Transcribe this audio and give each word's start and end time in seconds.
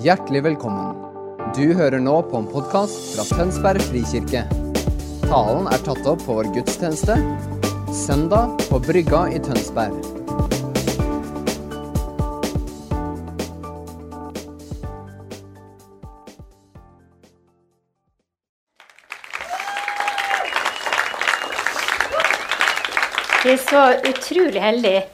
Hjertelig 0.00 0.40
velkommen. 0.46 0.94
Du 1.52 1.74
hører 1.76 2.00
nå 2.00 2.14
på 2.30 2.38
en 2.38 2.46
podkast 2.48 3.10
fra 3.12 3.24
Tønsberg 3.36 3.82
frikirke. 3.84 4.46
Talen 5.26 5.66
er 5.68 5.82
tatt 5.84 6.06
opp 6.08 6.22
på 6.24 6.38
vår 6.38 6.48
gudstjeneste 6.54 7.18
søndag 7.92 8.54
på 8.70 8.80
Brygga 8.80 9.26
i 9.28 9.42
Tønsberg. 9.44 9.92
Vi 23.44 23.52
er 23.52 23.64
så 23.68 23.84
utrolig 24.08 24.64
heldige 24.64 25.04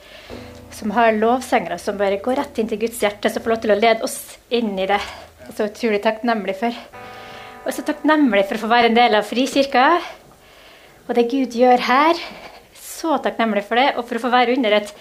som 0.77 0.91
har 0.93 1.15
lovsangere 1.17 1.79
som 1.81 1.97
bare 1.97 2.19
går 2.21 2.37
rett 2.37 2.59
inn 2.61 2.69
til 2.69 2.79
Guds 2.83 2.99
hjerte, 3.01 3.31
som 3.33 3.41
får 3.41 3.55
lov 3.55 3.61
til 3.63 3.73
å 3.73 3.79
lede 3.79 4.05
oss 4.05 4.17
inn 4.53 4.75
i 4.77 4.85
det. 4.89 4.99
Jeg 5.47 5.55
så 5.57 5.65
utrolig 5.71 6.01
takknemlig 6.03 6.57
for. 6.59 6.81
Og 7.65 7.73
så 7.73 7.85
takknemlig 7.87 8.43
for 8.45 8.59
å 8.59 8.63
få 8.65 8.69
være 8.71 8.91
en 8.91 8.97
del 8.97 9.17
av 9.17 9.25
Frikirka. 9.25 9.87
Og 11.07 11.15
det 11.17 11.25
Gud 11.31 11.55
gjør 11.57 11.81
her. 11.87 12.21
Så 12.77 13.15
takknemlig 13.23 13.65
for 13.65 13.79
det. 13.79 13.87
Og 13.95 14.05
for 14.05 14.19
å 14.19 14.23
få 14.27 14.31
være 14.33 14.53
under 14.57 14.77
et 14.77 14.93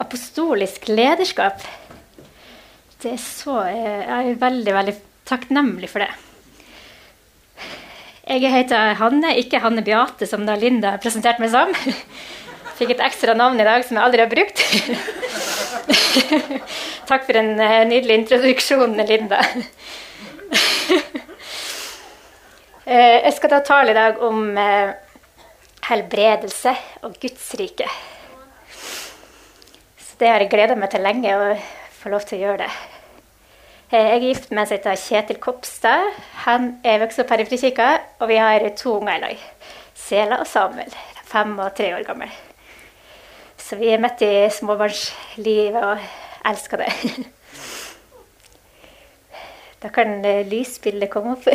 apostolisk 0.00 0.88
lederskap. 0.88 1.60
Det 3.02 3.12
er 3.14 3.20
så 3.22 3.60
Jeg 3.68 4.32
er 4.32 4.40
veldig, 4.40 4.74
veldig 4.80 4.96
takknemlig 5.28 5.92
for 5.92 6.06
det. 6.06 6.10
Jeg 8.28 8.52
heter 8.52 8.96
Hanne, 9.00 9.36
ikke 9.40 9.60
Hanne 9.64 9.84
Beate, 9.84 10.26
som 10.28 10.44
da 10.48 10.56
Linda 10.56 10.96
presenterte 11.00 11.40
meg 11.44 11.52
som. 11.52 11.72
Fikk 12.78 12.92
et 12.94 13.00
ekstra 13.02 13.34
navn 13.34 13.58
i 13.58 13.64
dag 13.66 13.82
som 13.82 13.96
jeg 13.98 14.06
aldri 14.06 14.22
har 14.22 14.30
brukt. 14.30 14.60
Takk 17.10 17.24
for 17.26 17.38
en 17.40 17.58
eh, 17.58 17.82
nydelig 17.90 18.20
introduksjon, 18.22 18.94
Linda. 19.08 19.42
Eh, 22.88 23.18
jeg 23.20 23.34
skal 23.36 23.50
da 23.52 23.58
tale 23.60 23.92
i 23.92 23.96
dag 23.98 24.22
om 24.24 24.56
eh, 24.56 24.94
helbredelse 25.90 26.72
og 27.04 27.18
Guds 27.20 27.50
rike. 27.60 27.84
Så 30.00 30.16
det 30.22 30.32
har 30.32 30.40
jeg 30.40 30.48
gleda 30.54 30.72
meg 30.72 30.88
til 30.94 31.04
lenge, 31.04 31.36
å 31.36 31.52
få 32.00 32.14
lov 32.14 32.24
til 32.24 32.40
å 32.40 32.46
gjøre 32.46 32.64
det. 32.64 32.70
Jeg 33.92 34.10
er 34.14 34.26
gift 34.30 34.48
med 34.48 34.64
en 34.64 34.72
som 34.72 34.78
heter 34.78 35.04
Kjetil 35.04 35.42
Kopstad. 35.44 36.16
Han 36.48 36.78
er 36.80 37.04
vokst 37.04 37.20
opp 37.20 37.36
her 37.36 37.44
i 37.44 37.50
Frikirka, 37.52 37.92
og 38.22 38.32
vi 38.32 38.40
har 38.40 38.70
to 38.80 38.96
unger 39.02 39.18
i 39.18 39.24
lag. 39.26 39.48
Sela 40.08 40.40
og 40.40 40.48
Samuel. 40.48 41.00
Fem 41.28 41.58
og 41.60 41.74
tre 41.76 41.92
år 41.92 42.08
gammel. 42.08 42.32
Så 43.68 43.76
vi 43.76 43.90
er 43.92 44.00
midt 44.00 44.22
i 44.24 44.48
småbarnslivet 44.48 45.82
og 45.84 45.98
elsker 46.48 46.80
det. 46.80 46.92
Da 49.78 49.92
kan 49.94 50.24
lysbildet 50.48 51.06
komme 51.12 51.36
opp. 51.36 51.44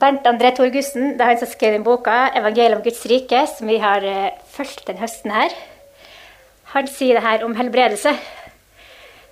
Bernt 0.00 0.24
André 0.26 0.50
Torgussen 0.56 1.12
det 1.14 1.22
er 1.22 1.28
han 1.28 1.38
som 1.38 1.50
skrev 1.52 1.76
den 1.76 1.84
boka 1.86 2.32
'Evangeliet 2.32 2.74
om 2.74 2.82
Guds 2.82 3.04
rike', 3.06 3.44
som 3.46 3.68
vi 3.70 3.76
har 3.78 4.02
fulgt 4.50 4.88
den 4.88 4.98
høsten 4.98 5.30
her. 5.30 5.54
Han 6.74 6.90
sier 6.90 7.14
det 7.20 7.22
her 7.22 7.44
om 7.44 7.54
helbredelse. 7.54 8.16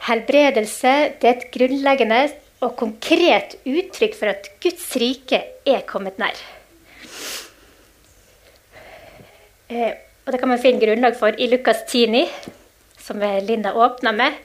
Helbredelse 0.07 0.95
det 1.19 1.29
er 1.31 1.35
et 1.35 1.51
grunnleggende 1.51 2.23
og 2.61 2.77
konkret 2.77 3.59
uttrykk 3.67 4.15
for 4.21 4.31
at 4.37 4.49
Guds 4.63 4.87
rike 5.03 5.43
er 5.67 5.83
kommet 5.89 6.23
nær. 6.23 6.39
Og 10.23 10.33
det 10.33 10.39
kan 10.41 10.53
man 10.53 10.61
finne 10.63 10.83
grunnlag 10.83 11.17
for 11.19 11.35
i 11.39 11.49
Lukas 11.51 11.83
10,9, 11.89 12.27
som 13.03 13.23
Linda 13.43 13.73
åpna 13.75 14.13
med. 14.15 14.37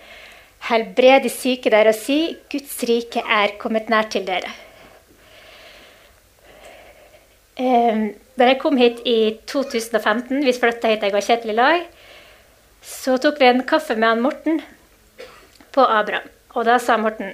Helbred 0.70 1.24
de 1.24 1.30
syke 1.30 1.70
der 1.70 1.92
og 1.92 1.96
si, 1.96 2.38
Guds 2.52 2.80
rike 2.90 3.22
er 3.22 3.54
kommet 3.62 3.92
nær 3.94 4.10
til 4.10 4.26
dere. 4.26 4.50
Eh, 7.58 8.02
da 8.38 8.50
jeg 8.52 8.60
kom 8.62 8.78
hit 8.78 9.00
i 9.06 9.38
2015, 9.50 10.42
vi 10.46 10.54
flytta 10.54 10.92
hit 10.92 11.06
jeg 11.06 11.14
og 11.14 11.24
Kjetil 11.26 11.54
i 11.54 11.58
lag, 11.58 11.86
så 12.86 13.18
tok 13.22 13.40
vi 13.42 13.50
en 13.50 13.64
kaffe 13.68 13.96
med 13.98 14.10
han 14.10 14.22
Morten 14.22 14.62
på 15.74 15.86
Abraham. 15.86 16.30
Og 16.58 16.66
da 16.66 16.78
sa 16.82 16.98
Morten 16.98 17.34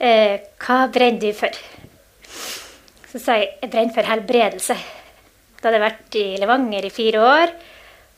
eh, 0.00 0.40
Hva 0.60 0.86
brenner 0.92 1.20
du 1.20 1.32
for? 1.36 1.56
Så 3.12 3.20
sa 3.20 3.36
jeg 3.40 3.52
jeg 3.62 3.72
brenner 3.72 3.96
for 3.96 4.08
helbredelse. 4.08 4.76
Da 5.66 5.72
hadde 5.72 5.80
jeg 5.80 5.90
vært 5.90 6.16
i 6.20 6.24
Levanger 6.38 6.84
i 6.86 6.92
fire 6.94 7.22
år 7.26 7.52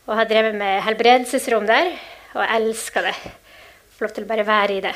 og 0.04 0.18
har 0.18 0.26
drevet 0.28 0.56
med 0.60 0.82
helbredelsesrom 0.84 1.64
der. 1.64 1.86
Og 2.34 2.42
jeg 2.42 2.58
elska 2.58 3.00
det. 3.06 3.12
Få 3.96 4.04
lov 4.04 4.10
til 4.12 4.26
å 4.26 4.28
bare 4.28 4.44
være 4.44 4.74
i 4.74 4.82
det. 4.84 4.90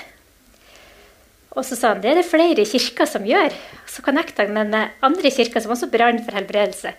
Og 1.56 1.64
så 1.64 1.78
sa 1.80 1.94
han 1.94 2.02
det 2.02 2.10
er 2.10 2.18
det 2.20 2.26
flere 2.28 2.66
kirker 2.68 3.08
som 3.08 3.24
gjør. 3.24 3.54
Så 3.88 4.04
connecta 4.04 4.44
han 4.44 4.52
med 4.68 5.00
andre 5.08 5.32
kirker 5.32 5.64
som 5.64 5.72
også 5.72 5.88
brant 5.94 6.20
for 6.26 6.36
helbredelse. 6.36 6.92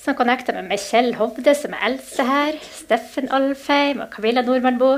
Så 0.00 0.08
han 0.08 0.16
connecta 0.16 0.54
meg 0.56 0.70
med 0.70 0.80
Kjell 0.80 1.10
Hovde, 1.18 1.52
som 1.52 1.76
er 1.76 1.84
eldste 1.90 2.24
her. 2.24 2.56
Steffen 2.78 3.28
Alfheim 3.28 4.00
og 4.06 4.08
Camilla 4.14 4.40
Nordmannbo. 4.46 4.94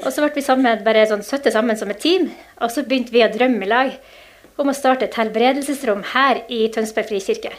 Og 0.00 0.08
så 0.08 0.24
ble 0.24 0.32
vi 0.34 0.42
sammen, 0.42 0.82
bare 0.82 1.04
sånn 1.12 1.22
søtte 1.22 1.52
sammen 1.54 1.78
som 1.78 1.94
et 1.94 2.02
team. 2.02 2.32
Og 2.58 2.74
så 2.74 2.82
begynte 2.82 3.14
vi 3.14 3.22
å 3.22 3.30
drømme 3.30 3.62
i 3.62 3.70
lag 3.70 3.94
om 4.58 4.74
å 4.74 4.74
starte 4.74 5.06
et 5.06 5.20
helbredelsesrom 5.22 6.02
her 6.16 6.42
i 6.50 6.64
Tønsberg 6.74 7.12
frikirke. 7.14 7.54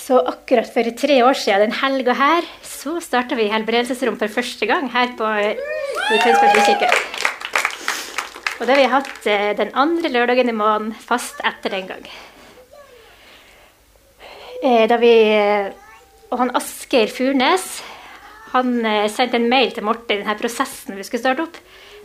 Så 0.00 0.16
akkurat 0.24 0.70
for 0.72 0.88
tre 0.96 1.20
år 1.26 1.36
siden 1.36 1.68
den 1.68 1.76
helga 1.76 2.14
her, 2.16 2.46
så 2.64 2.96
starta 3.04 3.36
vi 3.36 3.50
helbredelsesrom 3.52 4.16
for 4.20 4.32
første 4.32 4.66
gang 4.66 4.88
her 4.94 5.12
på, 5.18 5.28
i 5.28 6.20
Tønsberg 6.22 6.56
frikirke. 6.56 6.88
Og 8.60 8.66
det 8.66 8.74
har 8.74 8.80
vi 8.80 8.88
hatt 8.92 9.28
eh, 9.28 9.52
den 9.56 9.70
andre 9.78 10.10
lørdagen 10.12 10.50
i 10.52 10.56
måneden 10.56 10.94
fast 11.04 11.40
etter 11.48 11.72
den 11.76 11.86
gang. 11.88 12.08
Eh, 14.60 14.84
da 14.88 14.98
vi, 15.00 15.14
og 16.28 16.42
han 16.42 16.52
Asgeir 16.56 17.12
Furnes 17.12 17.78
han 18.54 18.80
eh, 18.84 19.06
sendte 19.12 19.38
en 19.38 19.48
mail 19.50 19.70
til 19.74 19.86
Morten 19.86 20.16
i 20.16 20.20
denne 20.22 20.36
prosessen 20.40 20.98
vi 20.98 21.06
skulle 21.06 21.22
starte 21.22 21.46
opp. 21.46 21.60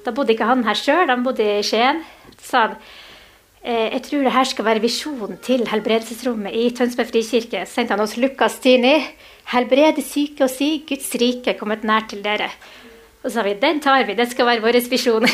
Da 0.06 0.14
bodde 0.14 0.36
ikke 0.36 0.48
han 0.48 0.64
her 0.68 0.78
sjøl, 0.78 1.10
han 1.10 1.26
bodde 1.26 1.48
i 1.58 1.64
Skien. 1.66 2.04
Så 2.38 2.52
sa 2.52 2.66
han 2.68 2.78
jeg 3.66 4.02
tror 4.06 4.22
det 4.22 4.34
her 4.36 4.46
skal 4.46 4.66
være 4.68 4.82
visjonen 4.84 5.40
til 5.42 5.64
helbredelsesrommet 5.66 6.54
i 6.54 6.68
Tønsberg 6.78 7.08
frikirke. 7.10 7.64
Så 7.66 7.80
sendte 7.80 7.96
han 7.96 8.04
oss 8.04 8.14
Lukas 8.22 8.60
10. 8.62 8.86
Helbrede 9.50 10.04
syke 10.06 10.46
og 10.46 10.52
si 10.54 10.84
Guds 10.86 11.08
rike 11.18 11.54
er 11.54 11.58
kommet 11.58 11.86
nær 11.88 12.06
til 12.10 12.22
dere. 12.26 12.52
Og 13.24 13.32
så 13.32 13.40
sa 13.40 13.46
vi 13.48 13.56
den 13.58 13.82
tar 13.82 14.06
vi, 14.06 14.14
det 14.14 14.28
skal 14.30 14.46
være 14.52 14.62
vår 14.62 14.78
visjon. 14.92 15.26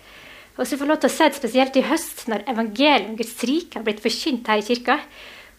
og 0.56 0.62
så 0.64 0.78
får 0.78 0.84
vi 0.86 0.90
lov 0.94 1.02
til 1.02 1.12
å 1.12 1.16
se 1.18 1.28
spesielt 1.36 1.76
i 1.76 1.84
høst, 1.84 2.24
når 2.32 2.46
evangeliet 2.54 3.10
om 3.10 3.18
Guds 3.20 3.36
rike 3.44 3.76
har 3.76 3.84
blitt 3.84 4.00
forkynt 4.04 4.48
her 4.48 4.62
i 4.62 4.64
kirka, 4.64 4.96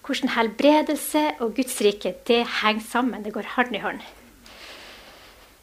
hvordan 0.05 0.33
helbredelse 0.33 1.23
og 1.45 1.53
Guds 1.59 1.77
rike 1.85 2.15
det 2.25 2.41
henger 2.63 2.89
sammen. 2.89 3.21
Det 3.21 3.35
går 3.37 3.53
hånd 3.53 3.77
i 3.77 3.85
hånd. 3.85 4.01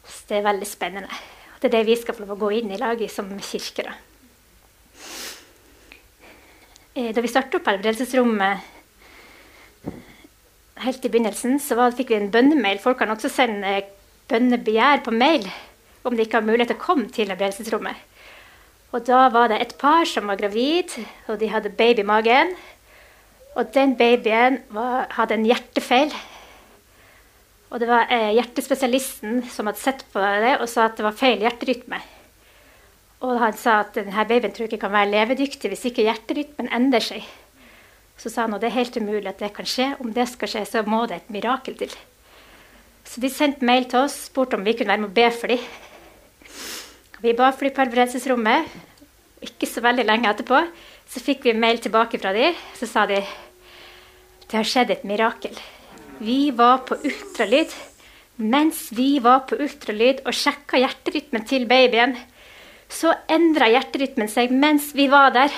Så 0.07 0.31
det 0.31 0.39
er 0.39 0.47
veldig 0.47 0.71
spennende. 0.71 1.11
Og 1.51 1.59
det 1.59 1.73
er 1.73 1.77
det 1.81 1.85
vi 1.91 1.99
skal 1.99 2.15
få 2.15 2.23
lov 2.23 2.37
å 2.37 2.41
gå 2.47 2.55
inn 2.61 2.71
i 2.71 2.79
laget 2.79 3.11
som 3.11 3.27
kirke. 3.43 3.89
da. 3.91 4.12
Da 6.93 7.21
vi 7.25 7.29
startet 7.31 7.57
opp 7.57 7.65
helbredelsesrommet 7.71 8.69
helt 10.83 11.05
i 11.05 11.09
begynnelsen, 11.09 11.55
så 11.61 11.77
var, 11.79 11.95
fikk 11.97 12.11
vi 12.13 12.19
en 12.19 12.31
bønnemail. 12.33 12.77
Folk 12.81 12.99
kan 13.01 13.09
også 13.09 13.31
sende 13.33 13.79
bønnebegjær 14.29 15.01
på 15.05 15.13
mail 15.15 15.47
om 16.03 16.13
de 16.13 16.25
ikke 16.25 16.37
har 16.41 16.45
mulighet 16.45 16.73
til 16.73 16.77
å 16.77 16.83
komme 16.83 17.07
til 17.09 17.31
helbredelsesrommet. 17.31 17.97
Og 18.93 19.01
da 19.07 19.23
var 19.33 19.49
det 19.49 19.57
et 19.63 19.73
par 19.81 20.05
som 20.05 20.29
var 20.29 20.37
gravid, 20.37 20.93
og 21.25 21.39
de 21.41 21.49
hadde 21.49 21.73
baby 21.73 22.03
i 22.03 22.05
magen. 22.05 22.53
Og 23.57 23.73
den 23.73 23.95
babyen 23.97 24.59
var, 24.73 25.07
hadde 25.17 25.39
en 25.39 25.49
hjertefeil. 25.49 26.13
Og 27.73 27.81
det 27.81 27.89
var 27.89 28.05
eh, 28.13 28.35
hjertespesialisten 28.37 29.41
som 29.49 29.65
hadde 29.69 29.81
sett 29.81 30.05
på 30.13 30.21
det 30.21 30.59
og 30.59 30.69
sa 30.69 30.85
at 30.85 30.99
det 30.99 31.07
var 31.07 31.17
feil 31.17 31.41
hjerterytme. 31.41 32.03
Og 33.23 33.39
han 33.39 33.55
sa 33.55 33.79
at 33.81 33.95
denne 33.95 34.25
babyen 34.27 34.51
tror 34.51 34.67
ikke 34.67 34.81
kan 34.83 34.93
være 34.93 35.11
levedyktig 35.13 35.71
hvis 35.71 35.85
ikke 35.89 36.05
hjerterytmen 36.07 36.71
endrer 36.75 37.05
seg. 37.05 37.27
Så 38.19 38.29
sa 38.29 38.45
han 38.45 38.55
at 38.55 38.63
det 38.63 38.69
er 38.71 38.79
helt 38.81 38.97
umulig 38.99 39.29
at 39.31 39.39
det 39.41 39.53
kan 39.55 39.67
skje. 39.67 39.93
Om 40.03 40.11
det 40.15 40.27
skal 40.31 40.51
skje, 40.51 40.65
så 40.69 40.83
må 40.85 41.05
det 41.09 41.21
et 41.21 41.31
mirakel 41.33 41.77
til. 41.79 41.93
Så 43.07 43.23
de 43.23 43.31
sendte 43.31 43.65
mail 43.65 43.87
til 43.89 44.03
oss, 44.05 44.25
spurte 44.29 44.59
om 44.59 44.65
vi 44.65 44.75
kunne 44.77 44.91
være 44.91 45.03
med 45.03 45.11
og 45.11 45.15
be 45.17 45.29
for 45.33 45.51
dem. 45.51 45.63
Vi 47.23 47.33
ba 47.37 47.49
for 47.51 47.67
dem 47.67 47.75
på 47.75 47.83
helbredelsesrommet. 47.83 48.75
Ikke 49.43 49.67
så 49.67 49.83
veldig 49.83 50.05
lenge 50.07 50.29
etterpå 50.29 50.59
så 51.13 51.21
fikk 51.21 51.47
vi 51.47 51.55
mail 51.57 51.79
tilbake 51.83 52.19
fra 52.19 52.33
dem. 52.35 52.55
Så 52.77 52.89
sa 52.89 53.05
de 53.09 53.21
det 54.43 54.59
har 54.59 54.67
skjedd 54.67 54.91
et 54.93 55.05
mirakel. 55.07 55.55
Vi 56.21 56.51
var 56.53 56.83
på 56.87 56.97
ultralyd. 56.99 57.71
Mens 58.37 58.87
vi 58.93 59.17
var 59.21 59.45
på 59.49 59.57
ultralyd 59.61 60.23
og 60.27 60.35
sjekka 60.37 60.79
hjerterytmen 60.81 61.45
til 61.49 61.65
babyen, 61.69 62.15
så 62.89 63.13
endra 63.31 63.69
hjerterytmen 63.71 64.29
seg 64.31 64.51
mens 64.51 64.91
vi 64.95 65.07
var 65.11 65.33
der. 65.35 65.53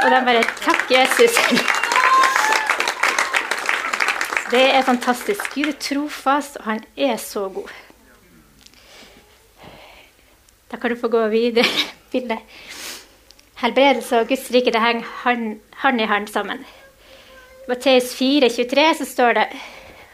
Og 0.00 0.10
de 0.10 0.24
bare 0.26 0.42
Takk, 0.62 0.88
Jesus. 0.90 1.36
Det 4.50 4.64
er 4.74 4.82
fantastisk. 4.82 5.54
Gud 5.54 5.70
er 5.70 5.78
trofast, 5.78 6.56
og 6.58 6.64
han 6.72 6.84
er 6.96 7.16
så 7.22 7.48
god. 7.48 7.70
Da 10.70 10.76
kan 10.76 10.90
du 10.90 11.00
få 11.00 11.08
gå 11.08 11.26
videre. 11.28 11.66
bildet. 12.12 12.38
Helbredelse 13.60 14.20
og 14.20 14.28
Guds 14.28 14.50
rike 14.54 14.72
det 14.72 14.80
henger 14.82 15.06
hand 15.82 16.00
i 16.00 16.08
hand 16.08 16.28
sammen. 16.28 16.64
I 17.66 17.68
Matteus 17.68 18.14
4, 18.16 18.48
23 18.48 18.86
så 18.98 19.04
står 19.04 19.32
det 19.32 19.46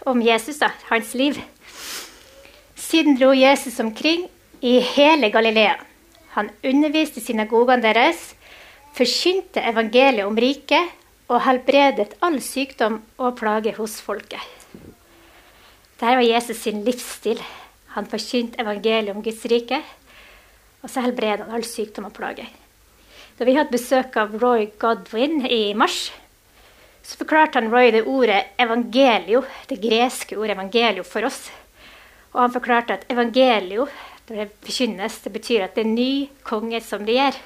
om 0.06 0.22
Jesus, 0.22 0.58
da, 0.58 0.70
hans 0.90 1.14
liv. 1.14 1.38
Siden 2.76 3.16
dro 3.20 3.32
Jesus 3.32 3.81
omkring 3.81 4.26
i 4.61 4.79
hele 4.81 5.31
Galilea. 5.31 5.76
Han 6.37 6.50
underviste 6.64 7.20
synagogene 7.20 7.82
deres, 7.82 8.35
forkynte 8.97 9.62
evangeliet 9.64 10.26
om 10.26 10.37
riket 10.37 10.93
og 11.29 11.43
helbredet 11.47 12.14
all 12.25 12.38
sykdom 12.44 13.00
og 13.19 13.38
plage 13.41 13.75
hos 13.76 13.99
folket. 14.05 14.43
Dette 15.97 16.12
var 16.12 16.25
Jesus 16.25 16.61
sin 16.61 16.82
livsstil. 16.85 17.41
Han 17.97 18.08
forkynte 18.08 18.61
evangeliet 18.61 19.17
om 19.17 19.23
Guds 19.25 19.44
rike, 19.49 19.81
og 20.85 20.93
så 20.93 21.02
helbredet 21.06 21.47
han 21.47 21.56
all 21.56 21.64
sykdom 21.64 22.11
og 22.11 22.14
plage. 22.17 22.44
Da 23.37 23.44
vi 23.49 23.56
hadde 23.56 23.73
besøk 23.73 24.17
av 24.20 24.37
Roy 24.41 24.69
Godwin 24.81 25.43
i 25.49 25.73
mars, 25.76 26.11
så 27.06 27.17
forklarte 27.20 27.61
han 27.61 27.70
Roy 27.73 27.93
det 27.94 28.05
ordet 28.09 28.43
evangelio, 28.61 29.43
det 29.70 29.81
greske 29.81 30.37
ordet 30.37 30.56
evangelio, 30.56 31.05
for 31.05 31.29
oss. 31.29 31.47
Og 32.35 32.43
han 32.43 32.55
forklarte 32.55 32.97
at 32.97 33.05
evangelio, 33.12 33.87
når 34.28 34.37
det 34.37 34.52
bekynnes, 34.67 35.20
det 35.23 35.32
betyr 35.32 35.64
at 35.64 35.76
det 35.76 35.84
er 35.84 35.93
ny 35.93 36.11
konge 36.46 36.81
som 36.82 37.05
regjer. 37.06 37.37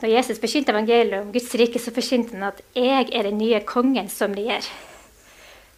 Når 0.00 0.12
Jesus 0.12 0.40
forkynte 0.40 0.72
evangeliet 0.72 1.20
om 1.20 1.32
Guds 1.32 1.54
rike, 1.56 1.80
så 1.80 1.92
forkynte 1.92 2.36
han 2.36 2.42
at 2.42 2.60
'jeg 2.74 3.08
er 3.12 3.22
den 3.22 3.38
nye 3.38 3.60
kongen 3.60 4.08
som 4.08 4.32
regjer'. 4.32 4.68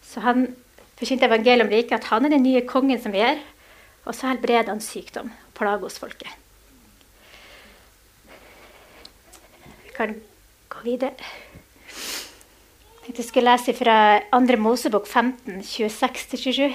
Så 0.03 0.19
han 0.19 0.55
forkynte 0.97 1.25
evangeliet 1.25 1.61
om 1.61 1.71
riket, 1.71 1.91
at 1.91 2.03
han 2.03 2.25
er 2.25 2.29
den 2.29 2.43
nye 2.43 2.61
kongen 2.67 3.01
som 3.01 3.11
regjer. 3.11 3.39
Og 4.05 4.15
så 4.15 4.27
helbreder 4.27 4.69
han 4.69 4.81
sykdom 4.81 5.31
og 5.47 5.53
plager 5.53 5.85
hos 5.85 5.99
folket. 5.99 6.27
Vi 9.83 9.89
kan 9.95 10.21
gå 10.69 10.77
videre. 10.83 11.13
Jeg 11.89 13.15
tenkte 13.15 13.21
Jeg 13.21 13.25
skulle 13.25 13.51
lese 13.51 13.73
fra 13.73 14.19
2. 14.31 14.57
Mosebok 14.57 15.07
15, 15.07 15.61
26-27. 15.61 16.73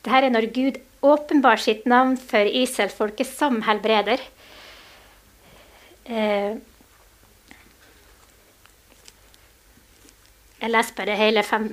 Dette 0.00 0.26
er 0.26 0.32
når 0.32 0.48
Gud 0.54 0.80
åpenbar 1.04 1.60
sitt 1.60 1.86
navn 1.88 2.16
for 2.16 2.44
Israelsfolket 2.44 3.28
som 3.28 3.60
helbreder. 3.66 4.20
Eh, 6.08 6.56
jeg 10.60 10.72
leser 10.72 10.96
bare 10.96 11.16
hele, 11.20 11.44
fem, 11.44 11.68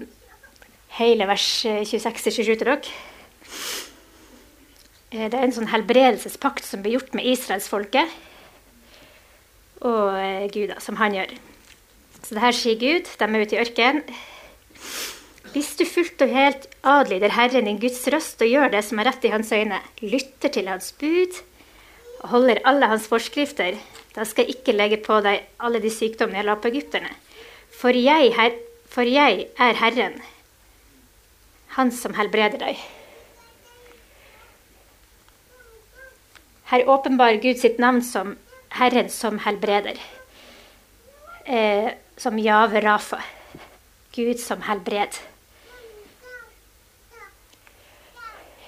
hele 1.00 1.28
vers 1.28 1.48
26-27 1.66 2.44
til 2.44 2.64
dere. 2.68 2.78
Eh, 5.12 5.28
det 5.32 5.34
er 5.34 5.44
en 5.48 5.56
sånn 5.56 5.72
helbredelsespakt 5.72 6.68
som 6.68 6.84
blir 6.84 6.98
gjort 6.98 7.16
med 7.16 7.28
israelsfolket 7.32 8.16
og 9.88 10.18
eh, 10.20 10.48
Gud, 10.52 10.76
som 10.84 11.00
han 11.00 11.16
gjør. 11.16 11.38
Så 12.24 12.36
det 12.36 12.44
her 12.44 12.56
sier 12.56 12.80
Gud. 12.82 13.08
De 13.08 13.24
er 13.24 13.44
ute 13.46 13.56
i 13.56 13.62
ørkenen. 13.62 14.04
Hvis 15.54 15.76
du 15.80 15.86
fullt 15.88 16.22
og 16.26 16.32
helt 16.34 16.66
adlyder 16.84 17.32
Herren 17.34 17.68
din 17.70 17.80
Guds 17.80 18.02
røst 18.12 18.42
og 18.44 18.50
gjør 18.52 18.72
det 18.74 18.82
som 18.86 19.00
er 19.00 19.08
rett 19.10 19.26
i 19.26 19.32
hans 19.32 19.52
øyne, 19.56 19.80
lytter 20.02 20.52
til 20.54 20.68
hans 20.68 20.92
bud 21.00 21.40
og 22.24 22.30
holder 22.34 22.64
alle 22.66 22.90
hans 22.92 23.08
forskrifter, 23.08 23.78
da 24.16 24.26
skal 24.26 24.48
jeg 24.48 24.58
ikke 24.58 24.76
legge 24.76 24.98
på 25.06 25.20
deg 25.22 25.46
alle 25.62 25.80
de 25.84 25.92
sykdommene 25.94 26.42
jeg 26.42 26.48
la 26.50 26.58
på 26.58 26.72
egypterne. 26.72 27.14
For 27.78 27.94
jeg, 27.94 28.34
for 28.90 29.08
jeg 29.08 29.48
er 29.58 29.80
Herren, 29.84 30.20
Han 31.78 31.92
som 31.94 32.16
helbreder 32.18 32.58
deg. 32.58 32.80
Her 36.72 36.90
åpenbarer 36.90 37.38
Gud 37.38 37.62
sitt 37.62 37.78
navn 37.80 38.02
som 38.02 38.34
Herren 38.74 39.12
som 39.14 39.38
helbreder. 39.46 40.00
Eh, 41.46 41.94
som 42.18 42.40
Jave 42.42 42.82
Rafa. 42.82 43.22
Gud 44.16 44.42
som 44.42 44.66
helbreder. 44.66 45.37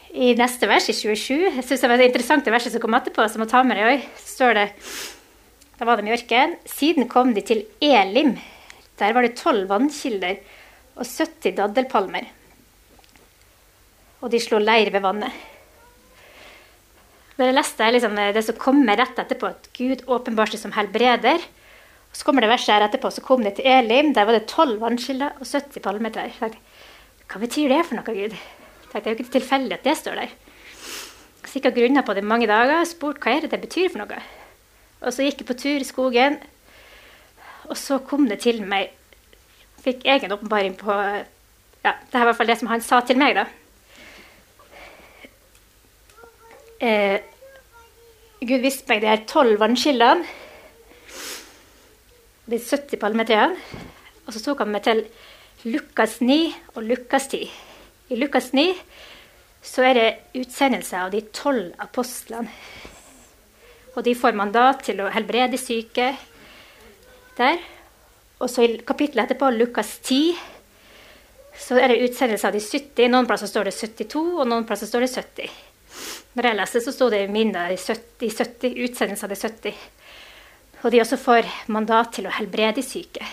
I 0.09 0.33
neste 0.37 0.65
vers, 0.65 0.89
i 0.89 0.95
27, 0.97 1.35
jeg 1.59 1.63
synes 1.63 1.83
det 1.83 1.89
var 1.89 2.01
det 2.01 2.09
interessante 2.09 2.51
verset 2.51 2.73
som 2.73 2.81
kom 2.81 2.97
etterpå, 2.97 3.27
som 3.29 3.43
må 3.43 3.49
ta 3.49 3.61
med 3.67 3.77
deg, 3.77 4.07
står 4.25 4.57
det 4.57 4.67
da 5.79 5.85
var 5.87 6.01
de 6.01 6.09
i 6.09 6.11
ørkenen. 6.11 6.57
Siden 6.67 7.07
kom 7.07 7.29
de 7.31 7.41
til 7.45 7.61
Elim. 7.79 8.33
Der 8.99 9.13
var 9.15 9.23
det 9.23 9.37
tolv 9.39 9.69
vannkilder 9.69 10.41
og 10.99 11.05
70 11.07 11.55
daddelpalmer. 11.55 12.27
Og 14.19 14.27
de 14.33 14.41
slo 14.43 14.59
leir 14.59 14.91
ved 14.91 15.05
vannet. 15.05 15.31
Når 17.39 17.47
jeg 17.47 17.55
leste 17.55 17.89
liksom, 17.95 18.19
det 18.35 18.43
som 18.43 18.59
kommer 18.59 18.99
rett 18.99 19.23
etterpå, 19.23 19.53
at 19.53 19.71
Gud 19.77 20.03
åpenbarte 20.11 20.59
som 20.59 20.75
helbreder. 20.75 21.39
Og 21.39 22.19
så 22.19 22.27
kommer 22.27 22.43
det 22.43 22.51
verset 22.51 22.75
her 22.75 22.89
etterpå, 22.89 23.13
så 23.15 23.23
kom 23.23 23.47
de 23.47 23.55
til 23.55 23.71
Elim. 23.71 24.11
Der 24.11 24.27
var 24.27 24.35
det 24.35 24.49
tolv 24.51 24.81
vannkilder 24.83 25.39
og 25.39 25.47
70 25.47 25.79
palmetrær. 25.85 26.35
Hva 26.43 27.39
betyr 27.39 27.71
det 27.71 27.85
for 27.87 28.01
noe, 28.01 28.19
Gud? 28.19 28.35
Det 28.93 29.05
er 29.05 29.13
jo 29.13 29.17
ikke 29.19 29.37
tilfeldig 29.37 29.77
at 29.77 29.85
det 29.85 29.97
står 29.97 30.21
der. 30.21 30.35
Sikkert 31.49 31.77
grunna 31.77 32.01
på 32.05 32.13
det 32.17 32.23
mange 32.25 32.47
dager 32.49 32.81
og 32.81 32.89
spurte 32.89 33.23
hva 33.23 33.35
er 33.35 33.45
det 33.45 33.51
det 33.53 33.61
betyr 33.63 33.89
for 33.89 34.01
noe. 34.01 34.21
Og 34.99 35.13
så 35.15 35.25
gikk 35.25 35.43
jeg 35.43 35.49
på 35.49 35.57
tur 35.57 35.79
i 35.79 35.87
skogen, 35.87 36.39
og 37.69 37.77
så 37.77 37.99
kom 38.03 38.27
det 38.29 38.41
til 38.45 38.63
meg 38.65 38.95
Fikk 39.79 40.01
egen 40.11 40.33
åpenbaring 40.35 40.73
på 40.75 40.91
ja, 40.91 41.93
Det 41.93 42.17
er 42.17 42.23
i 42.23 42.27
hvert 42.27 42.35
fall 42.35 42.49
det 42.49 42.57
som 42.59 42.67
han 42.67 42.81
sa 42.83 42.99
til 43.07 43.15
meg, 43.15 43.37
da. 43.37 43.45
Eh, 46.83 47.21
Gud 48.43 48.59
viste 48.63 48.91
meg 48.91 48.99
de 49.03 49.07
her 49.07 49.23
tolv 49.27 49.59
vannkildene, 49.59 50.27
de 52.49 52.59
70 52.59 52.99
palmetrærne. 52.99 53.55
Og 54.25 54.35
så 54.35 54.43
tok 54.43 54.65
han 54.65 54.71
meg 54.75 54.83
til 54.83 55.05
Lukas 55.63 56.19
9 56.21 56.39
og 56.75 56.83
Lukas 56.83 57.31
10. 57.31 57.47
I 58.09 58.17
Lukas 58.17 58.53
9 58.53 58.73
så 59.61 59.83
er 59.85 59.97
det 59.97 60.39
utsendelse 60.39 60.97
av 60.97 61.11
de 61.13 61.19
tolv 61.35 61.73
apostlene. 61.83 62.49
Og 63.93 64.05
de 64.05 64.15
får 64.17 64.37
mandat 64.37 64.81
til 64.87 65.01
å 65.03 65.09
helbrede 65.13 65.59
syke 65.61 66.13
der. 67.37 67.59
Og 68.39 68.49
så 68.49 68.63
i 68.63 68.79
kapittelet 68.87 69.27
etterpå, 69.27 69.49
Lukas 69.51 69.97
10, 69.99 70.37
så 71.59 71.77
er 71.77 71.91
det 71.91 71.99
utsendelse 72.07 72.47
av 72.47 72.55
de 72.55 72.61
70. 72.63 73.09
Noen 73.11 73.27
plasser 73.27 73.51
står 73.51 73.67
det 73.67 73.75
72, 73.75 74.23
og 74.39 74.47
noen 74.47 74.65
plasser 74.65 74.87
står 74.89 75.05
det 75.05 75.11
70. 75.11 75.59
Når 76.37 76.49
jeg 76.49 76.59
leste, 76.61 76.81
så 76.85 76.95
sto 76.95 77.09
det 77.11 77.21
mindre 77.33 77.67
de 77.73 77.77
70, 77.77 78.31
70, 78.31 78.79
utsendelse 78.87 79.27
av 79.27 79.33
de 79.33 79.39
70. 79.43 79.85
Og 80.79 80.91
de 80.93 81.03
også 81.03 81.19
får 81.19 81.53
mandat 81.75 82.13
til 82.15 82.29
å 82.29 82.33
helbrede 82.39 82.85
syke. 82.85 83.25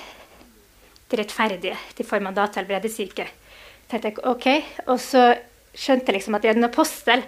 De 1.07 1.21
rettferdige. 1.21 1.77
De 1.95 2.05
får 2.05 2.25
mandat 2.25 2.53
til 2.53 2.61
å 2.61 2.65
helbrede 2.65 2.91
syke. 2.91 3.29
Tenkte 3.91 4.11
jeg, 4.11 4.19
ok, 4.25 4.47
Og 4.93 5.01
så 5.01 5.29
skjønte 5.77 6.11
jeg 6.11 6.19
liksom 6.19 6.39
at 6.39 6.49
en 6.51 6.69
apostel 6.69 7.25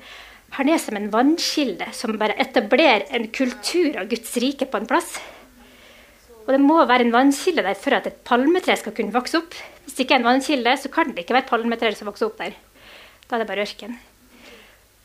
han 0.56 0.70
er 0.72 0.78
som 0.80 0.96
en 0.96 1.10
vannkilde 1.12 1.90
som 1.92 2.16
bare 2.16 2.38
etablerer 2.40 3.04
en 3.12 3.26
kultur 3.28 3.98
av 4.00 4.08
Guds 4.08 4.30
rike 4.40 4.64
på 4.64 4.80
en 4.80 4.88
plass. 4.88 5.18
Og 6.46 6.54
det 6.54 6.60
må 6.64 6.78
være 6.88 7.04
en 7.04 7.12
vannkilde 7.12 7.64
der 7.66 7.76
for 7.76 7.92
at 7.92 8.08
et 8.08 8.22
palmetre 8.24 8.78
skal 8.80 8.94
kunne 8.96 9.12
vokse 9.12 9.36
opp. 9.36 9.52
Hvis 9.84 9.98
det 9.98 10.06
ikke 10.06 10.16
er 10.16 10.22
en 10.22 10.30
vannkilde, 10.30 10.72
så 10.80 10.88
kan 10.88 11.12
det 11.12 11.26
ikke 11.26 11.36
være 11.36 11.50
palmetre 11.50 11.92
som 11.98 12.08
vokser 12.08 12.30
opp 12.30 12.40
der. 12.40 12.56
Da 13.28 13.36
er 13.36 13.44
det 13.44 13.50
bare 13.50 13.66
ørken. 13.66 13.98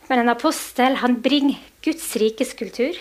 Men 0.08 0.24
en 0.24 0.32
apostel 0.32 0.96
han 1.04 1.20
bringer 1.24 1.60
Guds 1.84 2.08
rikes 2.22 2.56
kultur. 2.56 2.96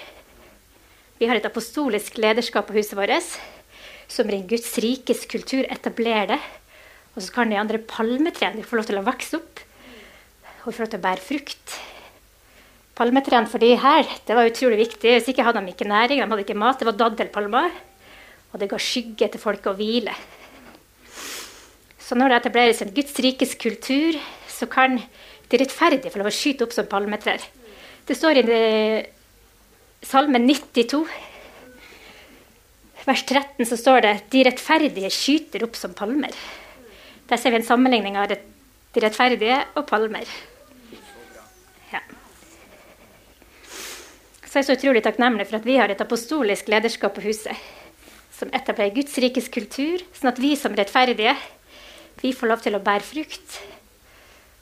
Vi 1.22 1.30
har 1.30 1.38
et 1.38 1.46
apostolisk 1.46 2.18
lederskap 2.18 2.66
på 2.66 2.74
huset 2.74 2.98
vårt 2.98 3.30
som 4.12 4.26
bringer 4.28 4.50
Guds 4.50 4.74
rikes 4.82 5.24
kultur, 5.30 5.64
etablerer 5.70 6.34
det. 6.34 6.40
Og 7.12 7.22
så 7.22 7.32
kan 7.34 7.50
de 7.52 7.60
andre 7.60 7.78
palmetrærne 7.78 8.64
få 8.64 8.78
lov 8.78 8.88
til 8.88 9.00
å 9.00 9.06
vokse 9.06 9.38
opp 9.40 9.64
og 10.62 10.70
få 10.70 10.84
lov 10.84 10.92
til 10.92 11.00
å 11.00 11.06
bære 11.06 11.26
frukt 11.26 11.80
palmetrærne 12.98 13.50
for 13.50 13.62
de 13.62 13.72
her 13.80 14.04
det 14.26 14.36
var 14.36 14.48
utrolig 14.48 14.78
viktig. 14.84 15.16
Hvis 15.16 15.30
ikke 15.32 15.46
hadde 15.46 15.62
de 15.64 15.72
ikke 15.72 15.88
næring, 15.88 16.20
de 16.20 16.28
hadde 16.28 16.44
ikke 16.44 16.58
mat. 16.58 16.78
Det 16.78 16.88
var 16.88 16.98
daddelpalmer. 17.00 17.72
Og 18.52 18.60
det 18.60 18.68
ga 18.68 18.78
skygge 18.80 19.30
til 19.32 19.40
folk 19.40 19.66
å 19.66 19.76
hvile. 19.78 20.14
Så 22.02 22.18
når 22.18 22.32
det 22.32 22.38
etableres 22.42 22.82
en 22.84 22.92
Guds 22.92 23.16
rikes 23.24 23.54
kultur, 23.56 24.18
så 24.50 24.68
kan 24.68 24.98
de 25.00 25.60
rettferdige 25.60 26.12
få 26.12 26.20
lov 26.20 26.28
å 26.28 26.34
skyte 26.36 26.66
opp 26.66 26.74
som 26.76 26.88
palmetrær. 26.90 27.44
Det 28.06 28.16
står 28.18 28.42
i 28.42 28.44
det, 28.44 28.62
Salmen 30.04 30.44
92, 30.44 31.00
vers 33.06 33.22
13, 33.24 33.62
så 33.70 33.78
står 33.78 34.02
det 34.04 34.16
de 34.34 34.42
rettferdige 34.48 35.12
skyter 35.14 35.64
opp 35.64 35.78
som 35.78 35.94
palmer. 35.96 36.34
Der 37.32 37.40
ser 37.40 37.54
vi 37.54 37.62
en 37.62 37.64
sammenligning 37.64 38.18
av 38.20 38.28
de 38.28 38.36
rettferdige 39.00 39.56
og 39.80 39.86
palmer. 39.88 40.28
Så 44.44 44.58
jeg 44.58 44.66
er 44.66 44.66
så 44.68 44.74
utrolig 44.76 45.00
takknemlig 45.00 45.46
for 45.48 45.56
at 45.56 45.64
vi 45.64 45.78
har 45.80 45.88
et 45.88 46.02
apostolisk 46.04 46.66
lederskap 46.68 47.14
på 47.16 47.22
huset 47.24 47.56
som 48.36 48.50
etablerer 48.52 48.92
Guds 48.92 49.16
rikes 49.24 49.48
kultur, 49.48 50.02
sånn 50.12 50.28
at 50.28 50.40
vi 50.44 50.50
som 50.60 50.76
rettferdige 50.76 51.32
vi 52.20 52.34
får 52.36 52.50
lov 52.50 52.60
til 52.60 52.76
å 52.76 52.82
bære 52.84 53.06
frukt. 53.06 53.56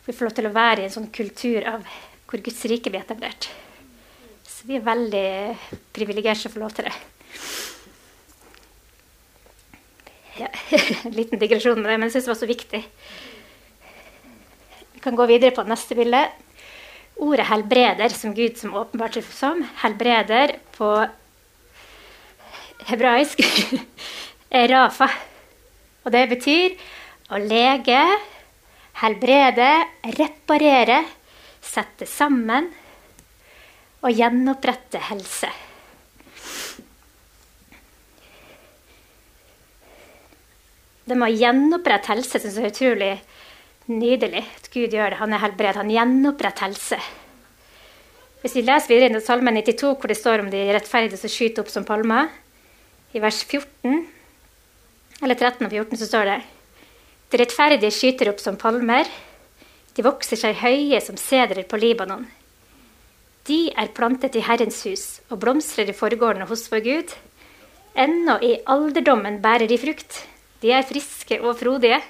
Vi 0.07 0.15
får 0.15 0.29
lov 0.29 0.37
til 0.39 0.47
å 0.47 0.55
være 0.55 0.85
i 0.85 0.87
en 0.87 0.95
sånn 0.95 1.11
kultur 1.11 1.67
av 1.67 1.83
hvor 2.31 2.39
Guds 2.47 2.62
rike 2.71 2.93
blir 2.93 3.03
etablert. 3.03 3.50
Så 4.47 4.71
vi 4.71 4.79
er 4.79 4.87
veldig 4.87 5.31
privilegerte 5.91 6.45
som 6.45 6.55
får 6.55 6.69
lov 6.69 6.79
til 6.79 6.87
det. 6.87 6.95
Ja, 10.39 10.49
en 11.05 11.17
liten 11.19 11.41
digresjon 11.41 11.81
med 11.81 11.91
det, 11.91 11.99
men 11.99 12.09
jeg 12.09 12.19
syns 12.19 12.29
det 12.29 12.33
var 12.33 12.41
så 12.41 12.51
viktig. 12.51 12.83
Vi 14.95 15.03
kan 15.03 15.17
gå 15.19 15.27
videre 15.31 15.55
på 15.57 15.65
neste 15.67 15.97
bilde. 15.99 16.27
Ordet 17.21 17.47
'helbreder', 17.47 18.15
som 18.15 18.35
Gud 18.35 18.57
som 18.57 18.77
åpenbart 18.77 19.19
seg 19.19 19.25
som, 19.25 19.63
helbreder 19.83 20.55
på 20.77 20.89
hebraisk, 22.89 23.43
er 24.61 24.69
rafa. 24.73 25.09
Og 26.05 26.13
det 26.13 26.29
betyr 26.31 26.79
å 27.31 27.41
lege, 27.43 28.01
helbrede, 29.03 29.73
reparere, 30.17 31.03
sette 31.61 32.09
sammen 32.09 32.71
og 34.01 34.17
gjenopprette 34.17 35.03
helse. 35.11 35.51
Det 41.11 41.17
med 41.19 41.33
å 41.33 41.38
gjenopprette 41.40 42.12
helse 42.12 42.38
syns 42.38 42.55
jeg 42.55 42.69
er 42.69 42.71
utrolig 42.71 43.14
nydelig. 43.90 44.45
At 44.61 44.69
Gud 44.71 44.95
gjør 44.95 45.11
det. 45.11 45.19
Han 45.19 45.35
er 45.35 45.43
helbred. 45.43 45.81
Han 45.81 45.90
gjenoppretter 45.90 46.69
helse. 46.69 46.99
Hvis 48.45 48.55
vi 48.55 48.62
leser 48.62 48.95
videre 48.95 49.19
i 49.19 49.25
Salme 49.25 49.50
92, 49.57 49.90
hvor 49.99 50.12
det 50.12 50.17
står 50.21 50.45
om 50.45 50.52
de 50.52 50.61
rettferdige 50.71 51.19
som 51.19 51.33
skyter 51.33 51.64
opp 51.64 51.73
som 51.73 51.85
palmer, 51.88 52.31
i 53.11 53.19
vers 53.19 53.43
14, 53.43 54.07
eller 55.19 55.35
13 55.35 55.67
og 55.67 55.75
14, 55.75 55.99
så 55.99 56.09
står 56.12 56.31
det 56.31 56.38
De 57.33 57.43
rettferdige 57.43 57.93
skyter 57.99 58.31
opp 58.31 58.38
som 58.40 58.57
palmer. 58.61 59.11
De 59.99 60.07
vokser 60.07 60.38
seg 60.38 60.62
høye 60.62 61.02
som 61.02 61.19
sedrer 61.19 61.67
på 61.67 61.83
Libanon. 61.83 62.23
De 63.50 63.64
er 63.75 63.90
plantet 63.97 64.38
i 64.38 64.47
Herrens 64.47 64.85
hus 64.87 65.07
og 65.26 65.43
blomstrer 65.43 65.90
i 65.90 65.97
forgårdene 65.97 66.47
hos 66.47 66.69
vår 66.71 66.87
Gud. 66.87 67.14
Ennå 67.99 68.38
i 68.47 68.61
alderdommen 68.71 69.43
bærer 69.43 69.67
de 69.67 69.81
frukt. 69.83 70.30
De 70.61 70.73
er 70.76 70.85
friske 70.85 71.40
og 71.40 71.57
frodige. 71.61 72.00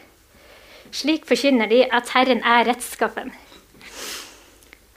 Slik 0.90 1.26
forkynner 1.28 1.70
de 1.70 1.84
at 1.86 2.10
Herren 2.14 2.42
er 2.42 2.66
rettskaffen. 2.66 3.30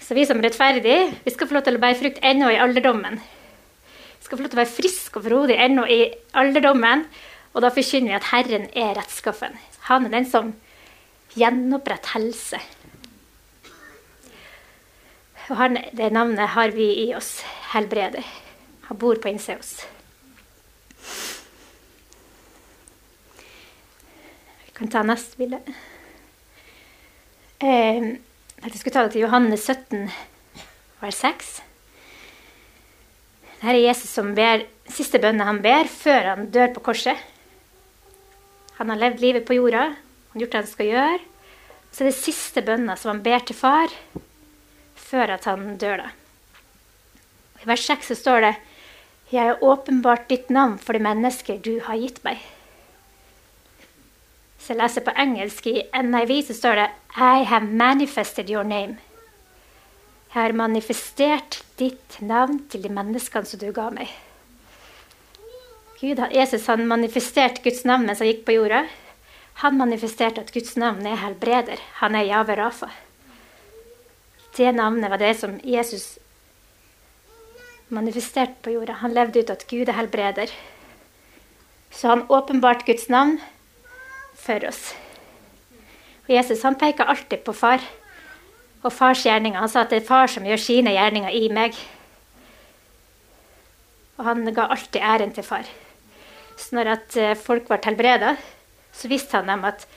Så 0.01 0.17
vi 0.17 0.25
som 0.25 0.41
rettferdige, 0.41 1.13
vi 1.24 1.31
skal 1.31 1.48
få 1.48 1.60
lov 1.60 1.63
til 1.67 1.77
å 1.77 1.83
bære 1.83 2.00
frukt 2.01 2.24
ennå 2.25 2.50
i 2.51 2.60
alderdommen. 2.60 3.22
Vi 3.22 4.25
skal 4.25 4.38
få 4.38 4.43
lov 4.43 4.51
til 4.51 4.60
å 4.60 4.63
være 4.63 4.74
friske 4.74 5.19
og 5.22 5.27
frodige 5.29 5.63
ennå 5.63 5.86
i 5.86 6.01
alderdommen. 6.33 7.05
Og 7.53 7.62
da 7.62 7.69
forkynner 7.72 8.12
vi 8.12 8.17
at 8.17 8.29
Herren 8.31 8.67
er 8.74 8.95
rettskaffen. 8.98 9.55
Han 9.88 10.07
er 10.07 10.15
den 10.17 10.27
som 10.29 10.53
gjenoppretter 11.38 12.17
helse. 12.17 12.60
Og 15.50 15.57
han, 15.60 15.77
det 15.93 16.10
navnet 16.15 16.55
har 16.55 16.74
vi 16.74 16.88
i 17.05 17.10
oss. 17.15 17.38
Helbreder. 17.74 18.25
Han 18.89 19.00
bor 19.00 19.19
på 19.22 19.29
innsida 19.29 19.60
oss. 19.60 19.83
Vi 24.74 24.80
kan 24.80 24.89
ta 24.89 25.03
neste 25.06 25.38
bilde. 25.38 25.60
Eh, 27.62 28.08
jeg 28.63 28.80
skulle 28.80 28.94
ta 28.96 29.03
det 29.06 29.12
til 29.13 29.22
Johannes 29.22 29.68
17, 29.70 30.08
vers 30.98 31.20
6. 31.22 31.51
Dette 33.60 33.70
er 33.70 33.77
Jesus 33.84 34.10
som 34.10 34.32
ber 34.34 34.65
siste 34.89 35.22
bønne 35.22 35.46
han 35.46 35.62
ber 35.62 35.86
før 35.88 36.32
han 36.32 36.50
dør 36.50 36.74
på 36.74 36.84
korset. 36.89 37.22
Han 38.80 38.89
har 38.89 38.98
levd 39.03 39.22
livet 39.22 39.46
på 39.46 39.60
jorda, 39.60 39.84
han 39.94 40.34
har 40.34 40.42
gjort 40.42 40.58
det 40.58 40.62
han 40.63 40.72
skal 40.72 40.89
gjøre. 40.89 41.22
Så 41.94 42.01
er 42.01 42.10
det 42.10 42.18
siste 42.18 42.65
bønna 42.65 42.98
som 42.98 43.13
han 43.13 43.22
ber 43.30 43.46
til 43.46 43.60
far 43.60 43.94
før 44.98 45.36
at 45.38 45.46
han 45.46 45.77
dør. 45.77 46.08
da. 46.08 46.10
I 47.62 47.70
vers 47.70 47.86
6 47.94 48.10
så 48.10 48.20
står 48.24 48.42
det 48.48 48.53
Jeg 49.30 49.51
har 49.51 49.63
åpenbart 49.63 50.27
ditt 50.34 50.50
navn 50.50 50.80
for 50.82 50.98
de 50.98 51.06
mennesker 51.06 51.62
du 51.62 51.77
har 51.86 52.01
gitt 52.01 52.24
meg. 52.25 52.42
Så 54.63 54.72
jeg 54.72 54.79
leser 54.79 55.03
på 55.03 55.12
engelsk 55.20 55.65
i 55.67 55.82
NIV 55.91 56.38
så 56.48 56.53
står 56.55 56.79
det 56.79 56.91
I 57.20 57.43
have 57.43 57.67
manifested 57.67 58.48
your 58.50 58.63
name. 58.63 58.96
Jeg 60.32 60.39
har 60.39 60.55
manifestert 60.55 61.60
ditt 61.77 62.15
navn 62.24 62.62
til 62.72 62.86
de 62.86 62.89
menneskene 62.89 63.46
som 63.46 63.60
du 63.60 63.67
ga 63.75 63.89
meg. 63.91 64.08
Gud, 66.00 66.22
Jesus 66.32 66.70
han 66.72 66.88
manifesterte 66.88 67.60
Guds 67.63 67.84
navn 67.84 68.08
mens 68.08 68.24
han 68.24 68.32
gikk 68.32 68.46
på 68.48 68.55
jorda. 68.55 68.86
Han 69.65 69.77
manifesterte 69.77 70.41
at 70.41 70.55
Guds 70.55 70.77
navn 70.79 71.05
er 71.12 71.20
helbreder. 71.20 71.84
Han 72.00 72.15
er 72.15 72.29
Jave 72.32 72.55
Rafa. 72.58 72.89
Det 74.55 74.72
navnet 74.72 75.12
var 75.12 75.20
det 75.20 75.36
som 75.41 75.60
Jesus 75.60 76.17
manifesterte 77.91 78.63
på 78.63 78.77
jorda. 78.77 79.01
Han 79.03 79.13
levde 79.13 79.43
ut 79.43 79.51
at 79.51 79.67
Gud 79.67 79.91
er 79.91 80.00
helbreder. 80.00 80.55
Så 81.91 82.15
han 82.15 82.25
åpenbarte 82.32 82.88
Guds 82.88 83.10
navn 83.12 83.41
for 84.43 84.67
oss. 84.67 84.91
Og 86.27 86.35
Jesus 86.35 86.63
han 86.63 86.77
peker 86.79 87.09
alltid 87.09 87.43
på 87.43 87.55
far 87.55 87.83
og 88.83 88.91
fars 88.91 89.23
gjerninger. 89.25 89.59
Han 89.59 89.71
sa 89.71 89.83
at 89.83 89.91
det 89.91 90.01
er 90.01 90.07
far 90.07 90.31
som 90.31 90.45
gjør 90.47 90.62
sine 90.62 90.93
gjerninger 90.95 91.35
i 91.35 91.47
meg. 91.53 91.77
Og 94.19 94.27
han 94.27 94.45
ga 94.55 94.69
alltid 94.71 95.01
æren 95.01 95.33
til 95.35 95.47
far. 95.47 95.67
Så 96.57 96.75
når 96.77 96.91
at 96.97 97.17
eh, 97.17 97.38
folk 97.39 97.67
ble 97.67 97.79
helbreda, 97.83 98.35
så 98.93 99.09
visste 99.09 99.39
han 99.39 99.50
dem 99.50 99.63
at 99.65 99.88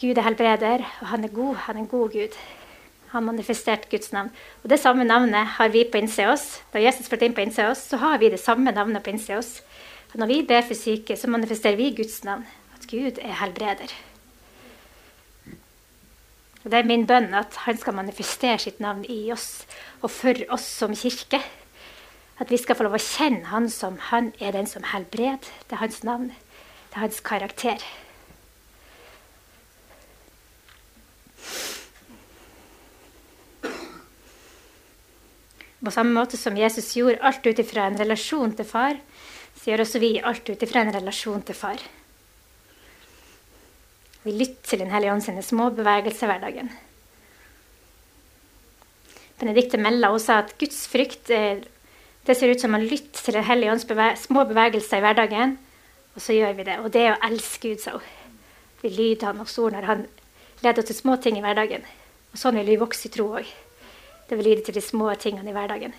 Gud 0.00 0.18
er 0.18 0.26
helbreder, 0.26 0.84
og 1.00 1.06
han 1.12 1.24
er 1.24 1.32
god. 1.32 1.54
Han 1.66 1.78
er 1.78 1.84
en 1.84 1.88
god 1.88 2.12
Gud. 2.12 2.36
Han 3.12 3.24
manifesterte 3.24 3.88
Guds 3.90 4.12
navn. 4.12 4.30
Og 4.62 4.70
Det 4.70 4.80
samme 4.80 5.04
navnet 5.04 5.56
har 5.58 5.68
vi 5.68 5.84
på 5.84 5.98
innsida 5.98 6.32
oss. 6.32 6.62
Da 6.72 6.80
Jesus 6.80 7.08
flyttet 7.08 7.30
inn 7.30 7.36
på 7.36 7.44
innsida 7.44 7.70
oss, 7.70 7.84
så 7.88 7.96
har 7.96 8.18
vi 8.18 8.30
det 8.32 8.40
samme 8.40 8.72
navnet 8.72 9.02
på 9.02 9.12
innsida 9.12 9.38
oss. 9.38 9.60
Og 10.12 10.20
når 10.20 10.26
vi 10.26 10.42
ber 10.48 10.64
for 10.66 10.76
syke, 10.76 11.16
så 11.16 11.30
manifesterer 11.30 11.76
vi 11.76 11.94
Guds 11.96 12.24
navn. 12.24 12.44
At 12.82 12.90
Gud 12.90 13.18
er 13.22 13.36
helbreder. 13.38 13.92
Og 16.64 16.70
Det 16.70 16.78
er 16.78 16.86
min 16.86 17.06
bønn 17.06 17.34
at 17.34 17.54
han 17.66 17.78
skal 17.78 17.94
manifestere 17.94 18.58
sitt 18.58 18.80
navn 18.82 19.04
i 19.10 19.30
oss 19.34 19.64
og 20.02 20.10
for 20.10 20.38
oss 20.50 20.66
som 20.66 20.94
kirke. 20.98 21.38
At 22.42 22.50
vi 22.50 22.58
skal 22.58 22.74
få 22.74 22.88
lov 22.88 22.98
å 22.98 23.02
kjenne 23.02 23.50
han 23.52 23.68
som 23.70 24.00
han 24.10 24.32
er 24.42 24.54
den 24.56 24.66
som 24.66 24.82
helbreder. 24.90 25.46
Det 25.70 25.78
er 25.78 25.82
hans 25.84 26.02
navn. 26.02 26.32
Det 26.90 26.98
er 26.98 27.04
hans 27.04 27.22
karakter. 27.22 27.78
På 35.82 35.90
samme 35.90 36.14
måte 36.14 36.38
som 36.38 36.58
Jesus 36.58 36.94
gjorde 36.94 37.22
alt 37.22 37.46
ut 37.46 37.58
ifra 37.58 37.86
en 37.86 37.98
relasjon 37.98 38.54
til 38.58 38.66
far, 38.66 38.98
så 39.58 39.70
gjør 39.70 39.86
også 39.86 40.02
vi 40.02 40.14
alt 40.18 40.46
ut 40.50 40.62
ifra 40.62 40.82
en 40.82 40.94
relasjon 40.94 41.42
til 41.46 41.58
far. 41.58 41.82
Vi 44.22 44.32
lytter 44.32 44.68
til 44.68 44.78
Den 44.78 44.90
hellige 44.90 45.12
ånd 45.12 45.42
små 45.42 45.70
bevegelser 45.70 46.26
i 46.26 46.30
hverdagen. 46.30 46.70
Benedicte 49.38 49.78
Mella 49.78 50.12
sa 50.18 50.38
at 50.38 50.54
Guds 50.58 50.86
frykt 50.88 51.26
det 52.26 52.36
ser 52.38 52.52
ut 52.52 52.60
som 52.60 52.74
å 52.74 52.78
lytte 52.78 53.18
til 53.18 53.34
Den 53.34 53.44
hellige 53.44 53.72
ånds 53.72 53.86
beve 53.88 54.12
små 54.16 54.44
bevegelser 54.46 55.00
i 55.00 55.02
hverdagen. 55.02 55.56
Og 56.14 56.22
så 56.22 56.36
gjør 56.36 56.52
vi 56.54 56.66
det. 56.68 56.78
Og 56.78 56.92
det 56.92 57.02
er 57.02 57.16
å 57.16 57.22
elske 57.26 57.72
Gud, 57.72 57.80
sa 57.82 57.96
hun. 57.96 58.06
Vi 58.82 58.90
lyder 58.92 59.30
han 59.30 59.40
og 59.42 59.50
ord 59.58 59.74
når 59.74 59.88
han 59.88 60.06
leder 60.62 60.82
til 60.82 60.94
små 60.94 61.16
ting 61.16 61.38
i 61.38 61.42
hverdagen. 61.42 61.82
Og 62.32 62.38
sånn 62.38 62.58
vil 62.60 62.70
vi 62.70 62.80
vokse 62.80 63.08
i 63.08 63.12
tro 63.14 63.28
òg. 63.40 63.48
Det 64.28 64.38
vil 64.38 64.52
lyde 64.52 64.66
til 64.66 64.74
de 64.78 64.82
små 64.84 65.10
tingene 65.18 65.50
i 65.50 65.56
hverdagen. 65.56 65.94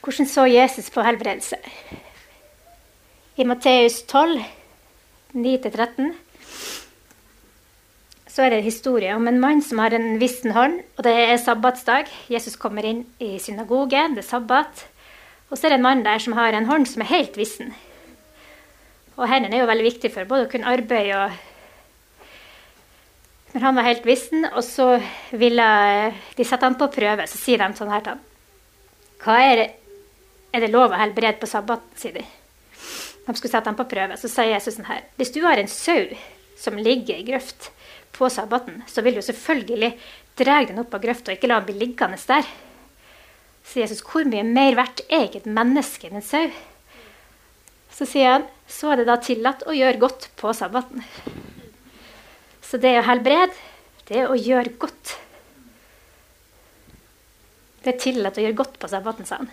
Hvordan 0.00 0.26
så 0.26 0.46
Jesus 0.48 0.90
på 0.90 1.04
helbredelse? 1.04 1.58
I 3.36 3.44
Matteus 3.44 4.02
12, 4.08 4.42
9-13, 5.34 6.12
så 8.30 8.44
er 8.44 8.52
det 8.52 8.60
en 8.60 8.68
historie 8.68 9.14
om 9.16 9.26
en 9.26 9.40
mann 9.42 9.60
som 9.62 9.80
har 9.82 9.94
en 9.96 10.14
vissen 10.20 10.54
hånd, 10.54 10.78
og 10.96 11.04
det 11.04 11.12
er 11.12 11.36
sabbatsdag. 11.42 12.10
Jesus 12.30 12.54
kommer 12.56 12.86
inn 12.86 13.02
i 13.18 13.34
synagogen, 13.42 14.14
det 14.14 14.22
er 14.22 14.28
sabbat. 14.28 14.84
Og 15.50 15.58
så 15.58 15.66
er 15.66 15.74
det 15.74 15.80
en 15.80 15.86
mann 15.88 16.04
der 16.06 16.22
som 16.22 16.36
har 16.38 16.54
en 16.54 16.68
hånd 16.68 16.86
som 16.86 17.02
er 17.02 17.10
helt 17.10 17.36
vissen. 17.38 17.74
Og 19.18 19.26
hendene 19.28 19.58
er 19.58 19.64
jo 19.64 19.70
veldig 19.70 19.88
viktig 19.88 20.12
for 20.14 20.30
både 20.30 20.46
å 20.46 20.52
kunne 20.52 20.70
arbeide 20.70 21.24
og 21.24 21.46
Men 23.50 23.64
han 23.64 23.74
var 23.74 23.82
helt 23.82 24.04
vissen, 24.06 24.44
og 24.46 24.62
så 24.62 25.00
ville 25.34 25.64
de 26.38 26.44
sette 26.46 26.62
han 26.62 26.76
på 26.78 26.86
prøve. 26.94 27.24
Så 27.26 27.34
sier 27.34 27.58
de 27.58 27.74
sånn 27.74 27.90
her 27.90 28.04
til 28.06 28.12
han. 28.14 28.20
Hva 29.24 29.40
er 29.42 29.56
det, 29.58 29.64
er 30.54 30.62
det 30.62 30.68
lov 30.70 30.94
å 30.94 31.00
helbrede 31.00 31.42
på 31.42 31.50
sabbaten, 31.50 31.98
sier 31.98 32.14
de. 32.14 32.22
De 33.30 33.38
skulle 33.38 33.52
sette 33.52 33.70
ham 33.70 33.78
på 33.78 33.86
prøve. 33.86 34.16
Så 34.18 34.28
sier 34.30 34.56
Jesus 34.56 34.74
sånn 34.74 34.88
her 34.90 35.04
Hvis 35.20 35.30
du 35.34 35.44
har 35.44 35.60
en 35.60 35.70
sau 35.70 36.08
som 36.58 36.78
ligger 36.78 37.20
i 37.20 37.26
grøft 37.28 37.70
på 38.16 38.28
sabbaten, 38.28 38.82
så 38.90 39.04
vil 39.06 39.16
du 39.16 39.22
selvfølgelig 39.22 39.92
dra 40.36 40.58
den 40.66 40.82
opp 40.82 40.96
av 40.96 41.04
grøfta 41.04 41.30
og 41.30 41.38
ikke 41.38 41.48
la 41.48 41.60
den 41.60 41.70
bli 41.70 41.86
liggende 41.86 42.18
der. 42.26 42.48
Så 43.64 43.80
Jesus, 43.80 44.02
hvor 44.02 44.26
mye 44.26 44.42
mer 44.44 44.74
verdt 44.76 45.04
er 45.06 45.28
ikke 45.28 45.44
et 45.44 45.48
menneske 45.48 46.08
enn 46.08 46.18
en 46.18 46.26
sau? 46.26 46.50
Så 47.94 48.08
sier 48.08 48.34
han, 48.34 48.48
så 48.66 48.90
er 48.90 49.00
det 49.00 49.08
da 49.08 49.16
tillatt 49.22 49.62
å 49.68 49.76
gjøre 49.76 50.02
godt 50.02 50.28
på 50.40 50.52
sabbaten. 50.56 51.06
Så 52.66 52.82
det 52.82 52.96
å 52.98 53.06
helbrede, 53.06 53.54
det 54.10 54.24
er 54.24 54.30
å 54.30 54.38
gjøre 54.38 54.74
godt. 54.80 55.16
Det 57.84 57.94
er 57.94 58.02
tillatt 58.02 58.38
å 58.38 58.44
gjøre 58.44 58.58
godt 58.58 58.80
på 58.82 58.90
sabbaten, 58.90 59.28
sa 59.28 59.40
han. 59.40 59.52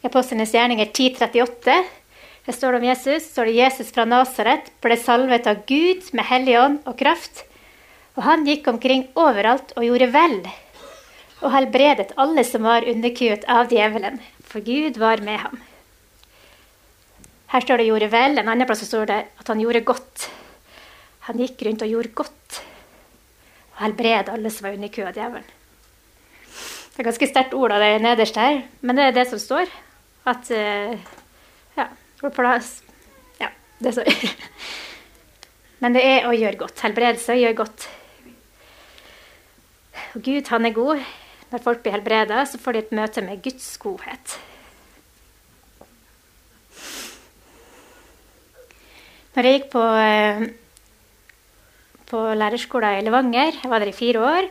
I 0.00 0.08
Apostlenes 0.08 0.54
gjerninger 0.54 0.86
1038 0.88 1.74
det 2.46 2.54
står 2.56 2.72
det 2.72 2.78
om 2.80 2.84
Jesus, 2.88 3.26
står 3.30 3.50
det 3.50 3.58
Jesus 3.58 3.90
fra 3.92 4.06
Nasaret 4.08 4.70
ble 4.80 4.96
salvet 4.96 5.44
av 5.46 5.60
Gud 5.68 6.06
med 6.16 6.24
hellig 6.24 6.54
ånd 6.56 6.78
og 6.88 6.96
kraft. 6.98 7.42
Og 8.16 8.24
han 8.24 8.46
gikk 8.48 8.70
omkring 8.72 9.04
overalt 9.20 9.74
og 9.76 9.84
gjorde 9.84 10.08
vel, 10.14 10.38
og 11.44 11.52
helbredet 11.52 12.14
alle 12.20 12.44
som 12.48 12.64
var 12.64 12.86
underkuet 12.88 13.44
av 13.44 13.68
djevelen, 13.72 14.16
for 14.40 14.64
Gud 14.64 14.96
var 15.00 15.20
med 15.24 15.38
ham. 15.44 15.60
Her 17.52 17.60
står 17.60 17.76
det 17.78 17.86
'gjorde 17.86 18.10
vel', 18.10 18.40
en 18.40 18.48
annen 18.48 18.66
plass 18.66 18.86
står 18.86 19.06
det 19.06 19.20
at 19.38 19.48
han 19.48 19.60
gjorde 19.60 19.84
godt. 19.84 20.30
Han 21.28 21.38
gikk 21.38 21.62
rundt 21.66 21.82
og 21.82 21.88
gjorde 21.88 22.14
godt, 22.14 22.62
og 23.74 23.84
helbredet 23.84 24.32
alle 24.32 24.50
som 24.50 24.64
var 24.64 24.74
underkuet 24.74 25.08
av 25.08 25.14
djevelen. 25.14 25.48
Det 26.96 26.98
er 26.98 27.10
ganske 27.10 27.28
sterkt 27.28 27.54
ord 27.54 27.72
av 27.72 27.80
det 27.80 28.02
nederst 28.02 28.36
her, 28.36 28.62
men 28.80 28.96
det 28.96 29.04
er 29.04 29.12
det 29.12 29.28
som 29.28 29.38
står. 29.38 29.68
At 30.28 30.50
uh, 30.52 30.98
Ja. 31.78 31.88
Ja, 33.40 33.48
det 33.80 33.94
står. 33.96 34.10
Men 35.80 35.96
det 35.96 36.04
er 36.04 36.28
å 36.28 36.36
gjøre 36.36 36.60
godt. 36.60 36.82
Helbredelse 36.84 37.38
gjør 37.40 37.56
godt. 37.62 37.88
Og 40.12 40.22
Gud, 40.26 40.44
han 40.52 40.68
er 40.68 40.76
god. 40.76 41.00
Når 41.50 41.62
folk 41.64 41.82
blir 41.82 41.96
helbreda, 41.96 42.44
så 42.46 42.60
får 42.60 42.76
de 42.76 42.82
et 42.84 42.96
møte 42.98 43.22
med 43.24 43.40
Guds 43.42 43.66
godhet. 43.82 44.36
Når 49.34 49.46
jeg 49.46 49.56
gikk 49.56 49.68
på, 49.72 49.82
eh, 50.04 50.44
på 52.10 52.22
lærerskolen 52.34 52.98
i 52.98 53.04
Levanger, 53.06 53.54
jeg 53.62 53.70
var 53.70 53.78
der 53.78 53.92
i 53.92 53.96
fire 53.96 54.20
år, 54.20 54.50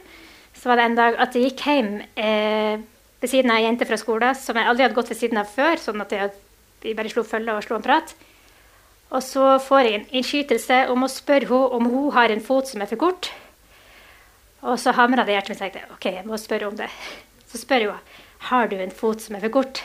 så 0.56 0.72
var 0.72 0.80
det 0.80 0.86
en 0.86 0.96
dag 0.96 1.20
at 1.20 1.36
jeg 1.36 1.50
gikk 1.50 1.66
hjem 1.68 1.92
eh, 2.16 2.80
ved 3.20 3.32
siden 3.32 3.52
av 3.52 3.60
ei 3.60 3.66
jente 3.68 3.88
fra 3.88 4.00
skolen 4.00 4.38
som 4.38 4.58
jeg 4.58 4.70
aldri 4.70 4.86
hadde 4.86 4.98
gått 4.98 5.12
ved 5.12 5.20
siden 5.20 5.42
av 5.42 5.52
før, 5.52 5.80
sånn 5.82 6.04
at 6.04 6.16
jeg, 6.16 6.32
vi 6.84 6.96
bare 6.96 7.12
slo 7.12 7.26
følge 7.28 7.56
og 7.56 7.66
slo 7.66 7.78
en 7.80 7.86
prat. 7.86 8.16
Og 9.10 9.24
så 9.26 9.56
får 9.66 9.86
jeg 9.86 9.98
en 9.98 10.10
innskytelse 10.20 10.80
om 10.94 11.06
å 11.06 11.12
spørre 11.12 11.50
henne 11.50 11.78
om 11.80 11.90
hun 11.90 12.12
har 12.16 12.32
en 12.32 12.44
fot 12.46 12.70
som 12.70 12.84
er 12.84 12.90
for 12.92 13.02
kort. 13.02 13.32
Og 14.62 14.76
så 14.80 14.94
hamra 14.96 15.24
det 15.26 15.34
i 15.34 15.38
hjertet 15.38 15.56
mitt 15.56 15.78
Jeg 15.80 15.94
ok, 15.96 16.06
jeg 16.20 16.28
må 16.28 16.38
spørre 16.38 16.68
om 16.68 16.76
det. 16.78 16.90
Så 17.50 17.62
spør 17.62 17.90
hun 17.90 18.04
har 18.50 18.70
du 18.70 18.78
en 18.80 18.94
fot 18.94 19.22
som 19.24 19.36
er 19.36 19.44
for 19.44 19.56
kort. 19.60 19.82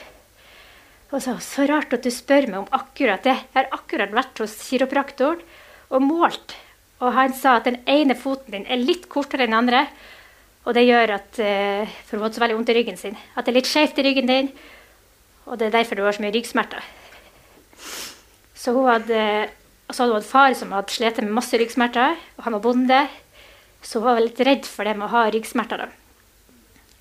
Og 1.14 1.22
så, 1.22 1.36
så 1.42 1.66
rart 1.70 1.94
at 1.94 2.04
du 2.04 2.10
spør 2.10 2.48
meg 2.50 2.60
om 2.64 2.70
akkurat 2.74 3.22
det. 3.22 3.36
Jeg 3.38 3.56
har 3.56 3.70
akkurat 3.74 4.14
vært 4.14 4.42
hos 4.42 4.56
kiropraktoren 4.66 5.42
og 5.94 6.02
målt. 6.02 6.56
Og 7.02 7.14
han 7.14 7.34
sa 7.36 7.58
at 7.58 7.68
den 7.68 7.80
ene 7.90 8.16
foten 8.18 8.54
din 8.54 8.68
er 8.70 8.82
litt 8.82 9.08
kortere 9.12 9.46
enn 9.46 9.54
den 9.54 9.60
andre. 9.62 9.86
Og 10.64 10.76
det 10.76 10.86
gjør 10.86 11.16
at 11.18 11.40
uh, 11.40 11.96
For 12.06 12.16
hun 12.16 12.24
hadde 12.24 12.38
så 12.38 12.44
veldig 12.44 12.56
vondt 12.58 12.72
i 12.72 12.78
ryggen 12.78 13.00
sin. 13.00 13.18
At 13.36 13.44
det 13.44 13.52
er 13.52 13.58
litt 13.58 13.70
skjevt 13.70 14.00
i 14.00 14.06
ryggen 14.06 14.30
din. 14.30 14.52
Og 15.44 15.58
det 15.60 15.68
er 15.68 15.76
derfor 15.76 15.98
du 15.98 16.06
har 16.06 16.16
så 16.16 16.24
mye 16.24 16.32
ryggsmerter. 16.34 16.86
Så 18.56 18.72
hun 18.72 18.88
hadde, 18.88 19.50
så 19.90 20.04
hadde 20.06 20.16
hun 20.16 20.24
far 20.24 20.56
som 20.56 20.72
hadde 20.72 20.94
slitt 20.94 21.20
med 21.20 21.36
masse 21.36 21.60
ryggsmerter. 21.60 22.16
Og 22.38 22.46
han 22.46 22.56
var 22.56 22.64
bonde. 22.64 23.02
Så 23.84 24.00
hun 24.00 24.08
var 24.08 24.24
litt 24.24 24.40
redd 24.40 24.64
for 24.64 24.88
det 24.88 24.96
med 24.96 25.10
å 25.10 25.12
ha 25.12 25.26
ryggsmerter. 25.34 25.84
Da. 25.84 25.90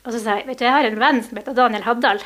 Og 0.04 0.12
så 0.12 0.20
sa 0.20 0.38
jeg 0.40 0.50
vet 0.50 0.60
du, 0.60 0.66
jeg 0.68 0.76
har 0.76 0.90
en 0.90 1.00
venn 1.00 1.22
som 1.24 1.40
heter 1.40 1.56
Daniel 1.56 1.86
Haddal. 1.88 2.20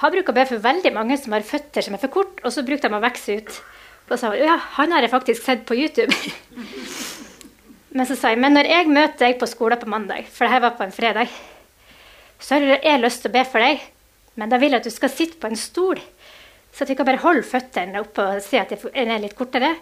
Han 0.00 0.12
bruker 0.12 0.32
å 0.32 0.36
be 0.36 0.44
for 0.48 0.64
veldig 0.64 0.92
mange 0.96 1.16
som 1.20 1.36
har 1.36 1.44
føtter 1.44 1.84
som 1.84 1.96
er 1.96 2.00
for 2.00 2.12
kort, 2.12 2.40
og 2.44 2.52
så 2.52 2.64
brukte 2.64 2.88
de 2.88 2.96
å 2.96 3.04
vokse 3.04 3.36
ut. 3.40 3.60
Og 4.06 4.14
så 4.14 4.18
sa 4.22 4.32
hun 4.32 4.40
ja, 4.44 4.56
han 4.78 4.92
har 4.94 5.04
jeg 5.04 5.12
faktisk 5.12 5.44
sett 5.44 5.64
på 5.68 5.76
YouTube. 5.76 6.12
Men 7.96 8.04
så 8.08 8.16
sa 8.18 8.32
jeg 8.32 8.40
men 8.42 8.52
når 8.52 8.68
jeg 8.68 8.92
møter 8.92 9.22
deg 9.24 9.38
på 9.40 9.48
skolen 9.48 9.80
på 9.80 9.88
mandag, 9.88 10.26
for 10.28 10.44
dette 10.44 10.64
var 10.66 10.74
på 10.76 10.84
en 10.84 10.92
fredag, 10.92 11.32
så 12.38 12.58
har 12.58 12.84
jeg 12.84 13.00
lyst 13.00 13.24
til 13.24 13.32
å 13.32 13.36
be 13.38 13.44
for 13.48 13.64
deg, 13.64 13.80
men 14.36 14.52
da 14.52 14.60
vil 14.60 14.76
jeg 14.76 14.82
at 14.82 14.88
du 14.88 14.92
skal 14.92 15.12
sitte 15.12 15.40
på 15.40 15.48
en 15.48 15.56
stol, 15.56 16.00
så 16.76 16.84
at 16.84 16.92
vi 16.92 16.96
kan 16.98 17.08
bare 17.08 17.22
holde 17.22 17.46
føttene 17.46 18.02
oppe 18.02 18.24
og 18.36 18.42
se 18.44 18.60
at 18.60 18.74
den 18.76 19.12
er 19.12 19.22
litt 19.22 19.36
kortere, 19.38 19.72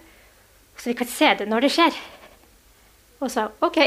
så 0.78 0.92
vi 0.92 0.98
kan 0.98 1.10
se 1.10 1.32
det 1.40 1.48
når 1.50 1.66
det 1.66 1.72
skjer. 1.74 1.96
Og 3.18 3.30
sa 3.32 3.48
OK. 3.66 3.80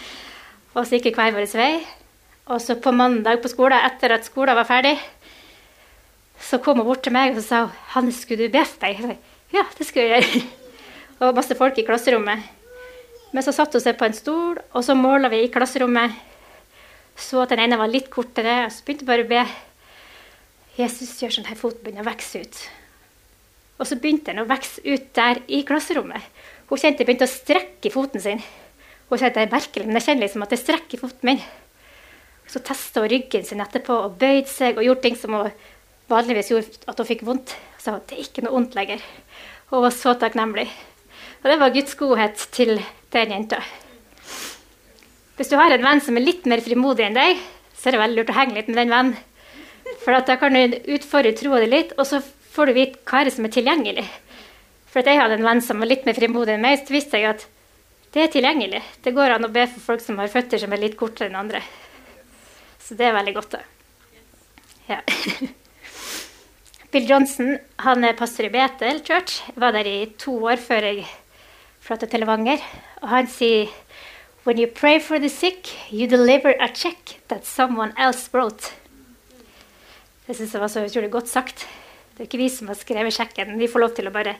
og 0.76 0.86
så 0.86 0.96
gikk 0.96 1.10
vi 1.10 1.16
hver 1.18 1.34
vår 1.36 1.48
vei. 1.58 1.72
Og 2.50 2.60
så 2.64 2.76
på 2.80 2.92
mandag 2.96 3.42
på 3.42 3.50
skolen, 3.52 3.84
etter 3.84 4.16
at 4.16 4.24
skolen 4.24 4.56
var 4.56 4.68
ferdig, 4.68 4.94
så 6.40 6.58
kom 6.64 6.80
hun 6.80 6.88
bort 6.88 7.04
til 7.04 7.12
meg 7.14 7.36
og 7.36 7.44
sa 7.44 7.66
Hanne, 7.92 8.14
skulle 8.16 8.48
du 8.48 8.56
be 8.56 8.64
for 8.64 8.80
deg?' 8.86 8.96
Jeg 8.96 9.04
sa, 9.04 9.36
ja, 9.52 9.66
det 9.76 9.86
skulle 9.86 10.06
jeg 10.08 10.24
gjøre. 10.24 10.42
Og 11.20 11.36
masse 11.36 11.54
folk 11.58 11.76
i 11.76 11.84
klasserommet. 11.84 12.59
Men 13.30 13.46
så 13.46 13.54
satte 13.54 13.78
hun 13.78 13.84
seg 13.84 13.98
på 13.98 14.08
en 14.08 14.16
stol, 14.16 14.58
og 14.74 14.84
så 14.84 14.96
måla 14.98 15.30
vi 15.30 15.44
i 15.44 15.50
klasserommet. 15.52 16.16
Så 17.20 17.42
at 17.42 17.52
den 17.52 17.62
ene 17.62 17.78
var 17.78 17.90
litt 17.90 18.10
kortere, 18.10 18.64
og 18.66 18.74
så 18.74 18.84
begynte 18.86 19.06
hun 19.06 19.10
bare 19.12 19.26
å 19.26 19.30
be. 19.30 19.44
Jesus 20.80 21.18
gjør 21.20 21.36
sånn 21.36 21.50
at 21.50 21.60
foten 21.60 21.84
begynner 21.84 22.06
å 22.06 22.10
vokse 22.10 22.42
ut. 22.42 22.60
Og 23.80 23.88
så 23.88 23.96
begynte 24.00 24.32
den 24.32 24.42
å 24.42 24.48
vokse 24.48 24.82
ut 24.84 25.06
der 25.16 25.40
i 25.48 25.62
klasserommet. 25.68 26.26
Hun 26.68 26.78
kjente 26.80 27.02
det 27.02 27.08
begynte 27.08 27.28
å 27.28 27.32
strekke 27.32 27.92
foten 27.94 28.22
sin. 28.22 28.42
Hun 29.08 29.18
kjente 29.18 29.40
det 29.40 29.46
er 29.48 29.54
merkelig, 29.54 29.86
men 29.86 29.98
jeg 29.98 30.08
kjenner 30.08 30.26
liksom 30.26 30.44
at 30.46 30.54
det 30.54 30.60
strekker 30.60 31.02
foten 31.02 31.30
min. 31.30 31.42
Så 32.50 32.62
testa 32.66 33.04
hun 33.04 33.10
ryggen 33.12 33.46
sin 33.46 33.62
etterpå 33.62 33.94
og 34.06 34.18
bøyde 34.20 34.50
seg 34.50 34.78
og 34.78 34.86
gjorde 34.86 35.04
ting 35.06 35.18
som 35.18 35.36
hun 35.38 35.50
vanligvis 36.10 36.50
gjorde 36.50 36.90
at 36.90 36.98
hun 36.98 37.08
fikk 37.08 37.26
vondt. 37.26 37.54
Så 37.78 37.94
det 38.08 38.16
er 38.16 38.24
ikke 38.24 38.44
noe 38.44 38.56
vondt 38.56 38.76
lenger. 38.78 39.02
Hun 39.70 39.84
var 39.86 39.94
så 39.94 40.16
takknemlig. 40.18 40.66
Og 41.40 41.48
det 41.48 41.56
var 41.60 41.72
Guds 41.72 41.94
godhet 41.96 42.42
til 42.52 42.74
den 43.14 43.32
jenta. 43.32 43.60
Hvis 45.38 45.48
du 45.48 45.56
har 45.56 45.72
en 45.72 45.84
venn 45.84 46.02
som 46.04 46.18
er 46.20 46.26
litt 46.26 46.44
mer 46.50 46.60
frimodig 46.60 47.06
enn 47.06 47.16
deg, 47.16 47.38
så 47.72 47.88
er 47.88 47.96
det 47.96 48.00
veldig 48.02 48.18
lurt 48.18 48.32
å 48.32 48.36
henge 48.36 48.58
litt 48.58 48.68
med 48.68 48.76
den 48.76 48.92
vennen. 48.92 49.14
For 50.02 50.12
da 50.12 50.36
kan 50.40 50.52
du 50.52 50.76
utfordre 50.94 51.32
troa 51.36 51.62
di 51.62 51.70
litt, 51.70 51.94
og 51.96 52.04
så 52.08 52.20
får 52.20 52.68
du 52.68 52.76
vite 52.76 53.00
hva 53.08 53.22
er 53.24 53.32
som 53.32 53.46
er 53.48 53.54
tilgjengelig. 53.54 54.04
For 54.90 55.06
jeg 55.06 55.20
hadde 55.20 55.38
en 55.38 55.46
venn 55.46 55.62
som 55.64 55.80
var 55.80 55.88
litt 55.88 56.04
mer 56.04 56.18
frimodig 56.18 56.56
enn 56.56 56.64
meg, 56.64 56.82
så 56.84 56.92
visste 56.92 57.20
jeg 57.20 57.32
at 57.32 57.46
det 58.12 58.24
er 58.24 58.32
tilgjengelig. 58.34 58.82
Det 59.00 59.14
går 59.16 59.36
an 59.36 59.46
å 59.46 59.52
be 59.54 59.64
for 59.70 59.92
folk 59.92 60.04
som 60.04 60.20
har 60.20 60.28
føtter 60.32 60.60
som 60.60 60.72
er 60.74 60.82
litt 60.82 60.98
kortere 61.00 61.30
enn 61.30 61.40
andre. 61.40 61.62
Så 62.82 62.98
det 62.98 63.08
er 63.08 63.16
veldig 63.16 63.34
godt, 63.38 63.56
da. 63.56 63.64
Ja. 64.90 65.00
Bill 66.92 67.06
Johnson 67.06 67.54
han 67.86 68.04
er 68.04 68.18
pastor 68.18 68.48
i 68.48 68.52
Betel 68.52 69.00
Church. 69.06 69.40
Jeg 69.46 69.62
var 69.62 69.76
der 69.76 69.86
i 69.86 69.98
to 70.18 70.34
år 70.50 70.58
før 70.60 70.88
jeg 70.90 71.06
flyttet 71.90 72.12
til 72.12 72.22
Levanger. 72.22 72.62
Og 73.02 73.10
han 73.10 73.30
sier 73.30 73.70
When 74.46 74.56
you 74.56 74.66
pray 74.72 75.00
for 75.02 75.18
the 75.18 75.28
sick, 75.28 75.68
you 75.92 76.06
deliver 76.08 76.54
a 76.62 76.68
check 76.72 77.18
that 77.28 77.44
someone 77.46 77.92
else 77.98 78.30
wrote. 78.32 78.72
Det 80.26 80.36
syns 80.36 80.54
jeg 80.54 80.62
var 80.62 80.70
så 80.70 80.84
utrolig 80.86 81.10
godt 81.10 81.28
sagt. 81.28 81.66
Det 82.14 82.22
er 82.22 82.28
ikke 82.28 82.40
vi 82.40 82.48
som 82.48 82.70
har 82.70 82.78
skrevet 82.78 83.12
sjekken. 83.12 83.58
Vi 83.58 83.68
får 83.68 83.82
lov 83.82 83.92
til 83.96 84.08
å 84.08 84.14
bare 84.14 84.36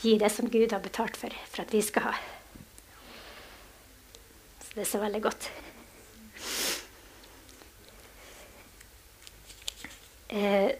gi 0.00 0.14
det 0.20 0.30
som 0.32 0.48
Gud 0.48 0.72
har 0.72 0.80
betalt 0.80 1.18
for, 1.18 1.34
for 1.50 1.64
at 1.66 1.74
vi 1.74 1.82
skal 1.84 2.06
ha. 2.06 2.14
Så 4.62 4.72
det 4.76 4.86
er 4.86 4.90
så 4.92 5.02
veldig 5.02 5.22
godt. 5.26 5.50
Eh, 10.32 10.70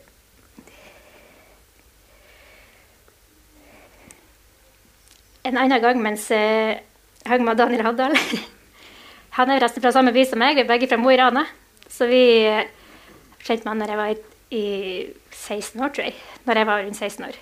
en 5.42 5.58
annen 5.58 5.82
gang 5.82 6.00
mens 6.02 6.28
jeg 6.30 6.80
hang 7.28 7.44
med 7.46 7.58
Daniel 7.58 7.86
Havdal 7.86 8.16
Han 9.38 9.50
er 9.50 9.62
resten 9.62 9.82
fra 9.82 9.92
samme 9.94 10.12
by 10.12 10.26
som 10.28 10.42
meg, 10.42 10.58
vi 10.58 10.64
er 10.64 10.68
begge 10.68 10.88
fra 10.90 10.98
Mo 11.00 11.08
i 11.08 11.16
Rana. 11.16 11.46
Så 11.88 12.04
vi 12.04 12.44
kjente 13.40 13.64
med 13.64 13.70
han 13.70 13.80
da 13.80 13.86
jeg 13.88 14.00
var 14.00 14.10
i 14.52 14.64
16 15.32 15.80
år, 15.80 15.88
tror 15.88 16.04
jeg. 16.04 16.18
Når 16.44 16.60
jeg 16.60 16.68
var 16.68 16.82
rundt 16.84 17.00
16 17.00 17.24
år. 17.30 17.38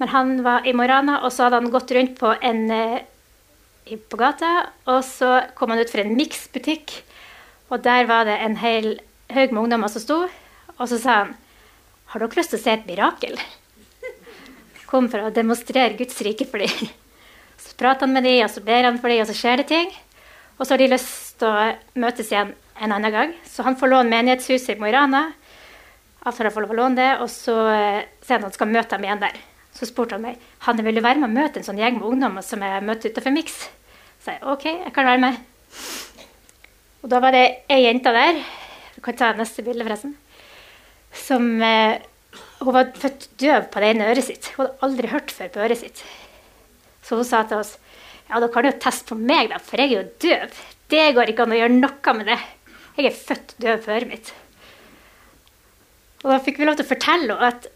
Men 0.00 0.08
han 0.14 0.32
var 0.46 0.64
i 0.64 0.72
Mo 0.72 0.86
i 0.86 0.88
Rana, 0.88 1.18
og 1.20 1.34
så 1.36 1.44
hadde 1.44 1.60
han 1.60 1.68
gått 1.74 1.92
rundt 1.92 2.16
på 2.16 2.32
en 2.32 2.62
på 4.08 4.20
gata. 4.22 4.54
Og 4.88 5.04
så 5.04 5.34
kom 5.58 5.74
han 5.74 5.84
ut 5.84 5.92
for 5.92 6.00
en 6.00 6.16
miksbutikk, 6.16 7.02
og 7.68 7.84
der 7.84 8.08
var 8.08 8.24
det 8.24 8.40
en 8.40 8.56
hel 8.64 8.94
haug 9.36 9.52
med 9.52 9.66
ungdommer 9.66 9.92
som 9.92 10.06
sto. 10.06 10.20
Og 10.78 10.88
så 10.88 10.96
sa 10.96 11.22
han 11.24 11.36
Har 12.10 12.24
dere 12.24 12.40
lyst 12.40 12.56
til 12.56 12.58
å 12.58 12.64
se 12.64 12.72
et 12.72 12.88
mirakel? 12.88 13.36
Kom 14.90 15.06
for 15.10 15.22
å 15.22 15.34
demonstrere 15.34 15.96
Guds 15.98 16.18
rike 16.26 16.46
for 16.50 16.62
dem. 16.62 16.90
Så 17.62 17.76
prater 17.78 18.06
han 18.06 18.14
med 18.16 18.24
dem, 18.26 18.40
og 18.44 18.50
så 18.50 18.62
ber 18.64 18.86
han 18.88 18.96
for 18.98 19.12
dem, 19.12 19.20
og 19.20 19.28
så 19.28 19.36
skjer 19.36 19.60
det 19.60 19.66
ting. 19.68 19.90
Og 20.56 20.64
så 20.64 20.72
har 20.72 20.80
de 20.80 20.86
lyst 20.88 21.34
til 21.40 21.48
å 21.48 22.00
møtes 22.00 22.30
igjen 22.32 22.54
en 22.80 22.94
annen 22.96 23.12
gang. 23.12 23.34
Så 23.44 23.66
han 23.66 23.76
får 23.76 23.92
låne 23.92 24.08
menighetshuset 24.08 24.72
i 24.72 24.80
Mo 24.80 24.88
i 24.88 24.94
Rana. 24.94 25.26
Avtaler 26.24 26.52
får 26.52 26.66
lov 26.66 26.88
å 26.88 26.88
det, 26.96 27.10
og 27.20 27.28
så 27.32 27.56
eh, 27.68 28.00
sier 28.24 28.38
han 28.38 28.46
at 28.46 28.48
han 28.48 28.56
skal 28.56 28.72
møte 28.72 28.96
dem 28.96 29.06
igjen 29.06 29.22
der. 29.22 29.36
Så 29.76 29.88
spurte 29.88 30.16
han 30.16 30.24
meg 30.24 30.40
han 30.66 30.80
vil 30.84 30.98
du 30.98 31.04
være 31.04 31.20
med 31.20 31.30
og 31.30 31.36
møte 31.36 31.60
en 31.60 31.68
sånn 31.68 31.80
gjeng 31.80 32.00
med 32.00 32.08
ungdommer 32.10 32.44
som 32.44 32.64
jeg 32.64 32.84
møtte 32.84 33.12
utenfor 33.12 33.36
Mix. 33.36 33.60
Så 34.20 34.34
jeg 34.34 34.42
OK, 34.52 34.66
jeg 34.68 34.92
kan 34.96 35.08
være 35.08 35.22
med. 35.22 35.38
Og 37.00 37.12
da 37.12 37.20
var 37.24 37.32
det 37.36 37.44
ei 37.72 37.84
jente 37.86 38.12
der 38.12 38.42
Du 38.96 39.00
kan 39.04 39.16
ta 39.16 39.30
neste 39.36 39.64
bilde, 39.64 39.84
forresten. 39.86 40.16
Som 41.16 41.62
eh, 41.64 42.00
hun 42.60 42.74
var 42.76 42.90
født 43.00 43.28
døv 43.40 43.68
på 43.72 43.80
det 43.80 43.92
ene 43.94 44.08
øret 44.12 44.26
sitt. 44.26 44.50
Hun 44.54 44.66
hadde 44.66 44.84
aldri 44.86 45.10
hørt 45.12 45.32
før 45.32 45.48
på 45.54 45.62
øret 45.64 45.80
sitt. 45.80 46.02
Så 47.06 47.16
hun 47.16 47.26
sa 47.26 47.42
til 47.48 47.62
oss 47.62 47.76
Ja, 48.30 48.38
da 48.38 48.46
kan 48.52 48.62
jo 48.68 48.70
teste 48.78 49.10
på 49.10 49.16
meg, 49.18 49.48
da, 49.50 49.56
for 49.58 49.80
jeg 49.80 49.90
er 49.90 49.96
jo 49.96 50.10
døv. 50.22 50.58
Det 50.92 51.06
går 51.16 51.32
ikke 51.32 51.46
an 51.46 51.54
å 51.56 51.58
gjøre 51.58 51.78
noe 51.80 52.12
med 52.14 52.28
det. 52.30 52.38
Jeg 52.94 53.08
er 53.08 53.16
født 53.16 53.54
døv 53.64 53.80
på 53.82 53.90
øret 53.96 54.10
mitt. 54.10 54.30
Og 56.20 56.28
da 56.30 56.38
fikk 56.44 56.60
vi 56.60 56.68
lov 56.68 56.76
til 56.78 56.86
å 56.86 56.90
fortelle 56.92 57.36
at 57.48 57.66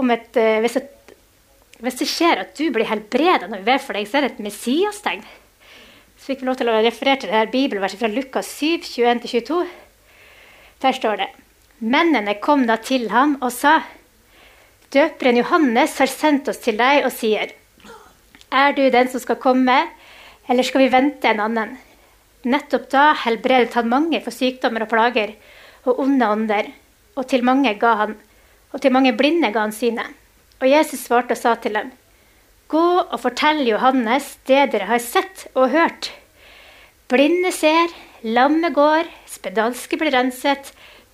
om 0.00 0.10
et, 0.10 0.36
eh, 0.40 0.58
hvis, 0.64 0.78
et, 0.80 1.14
hvis 1.84 1.98
det 2.00 2.08
skjer 2.10 2.42
at 2.42 2.58
du 2.58 2.64
blir 2.74 2.88
helbreda 2.88 3.46
når 3.46 3.62
vi 3.62 3.68
ber 3.68 3.82
for 3.84 3.94
deg, 3.94 4.08
så 4.08 4.18
er 4.18 4.26
det 4.26 4.32
et 4.34 4.44
Messias-tegn. 4.48 5.22
Så 6.16 6.32
fikk 6.32 6.42
vi 6.42 6.48
lov 6.48 6.58
til 6.58 6.72
å 6.72 6.78
referere 6.80 7.20
til 7.20 7.30
det 7.30 7.38
her 7.38 7.52
bibelverset 7.52 8.00
fra 8.00 8.10
Lukas 8.10 8.50
7, 8.58 8.88
21-22. 8.90 9.60
Der 10.82 10.96
står 10.96 11.22
det 11.22 11.30
Mennene 11.84 12.38
kom 12.40 12.64
da 12.66 12.78
til 12.80 13.10
ham 13.12 13.36
og 13.44 13.52
sa 13.52 13.82
Døperen 14.94 15.40
Johannes 15.40 15.96
har 15.98 16.10
sendt 16.10 16.48
oss 16.48 16.60
til 16.62 16.78
deg 16.78 17.06
og 17.06 17.10
sier 17.14 17.50
Er 18.54 18.76
du 18.76 18.84
den 18.90 19.08
som 19.10 19.22
skal 19.22 19.40
komme, 19.42 19.80
eller 20.46 20.66
skal 20.66 20.84
vi 20.84 20.92
vente 20.92 21.26
en 21.26 21.42
annen? 21.42 21.74
Nettopp 22.46 22.86
da 22.92 23.08
helbredet 23.24 23.74
han 23.74 23.90
mange 23.90 24.20
for 24.22 24.30
sykdommer 24.30 24.84
og 24.84 24.92
plager 24.92 25.34
og 25.86 25.98
onde 26.02 26.28
ånder, 26.30 26.70
og 27.18 27.26
til 27.30 27.42
mange, 27.46 27.72
ga 27.78 27.94
han, 28.02 28.14
og 28.72 28.82
til 28.82 28.94
mange 28.94 29.14
blinde 29.18 29.50
ga 29.54 29.64
han 29.66 29.74
synet. 29.74 30.14
Og 30.60 30.68
Jesus 30.70 31.04
svarte 31.06 31.34
og 31.34 31.40
sa 31.40 31.54
til 31.58 31.78
dem, 31.78 31.90
Gå 32.70 32.82
og 33.02 33.18
fortell 33.22 33.62
Johannes 33.66 34.32
det 34.50 34.72
dere 34.72 34.88
har 34.90 35.02
sett 35.02 35.46
og 35.54 35.70
hørt. 35.70 36.10
Blinde 37.06 37.52
ser, 37.54 37.92
lamme 38.26 38.72
går, 38.74 39.06
spedalske 39.30 39.98
blir 40.00 40.14
renset, 40.14 40.72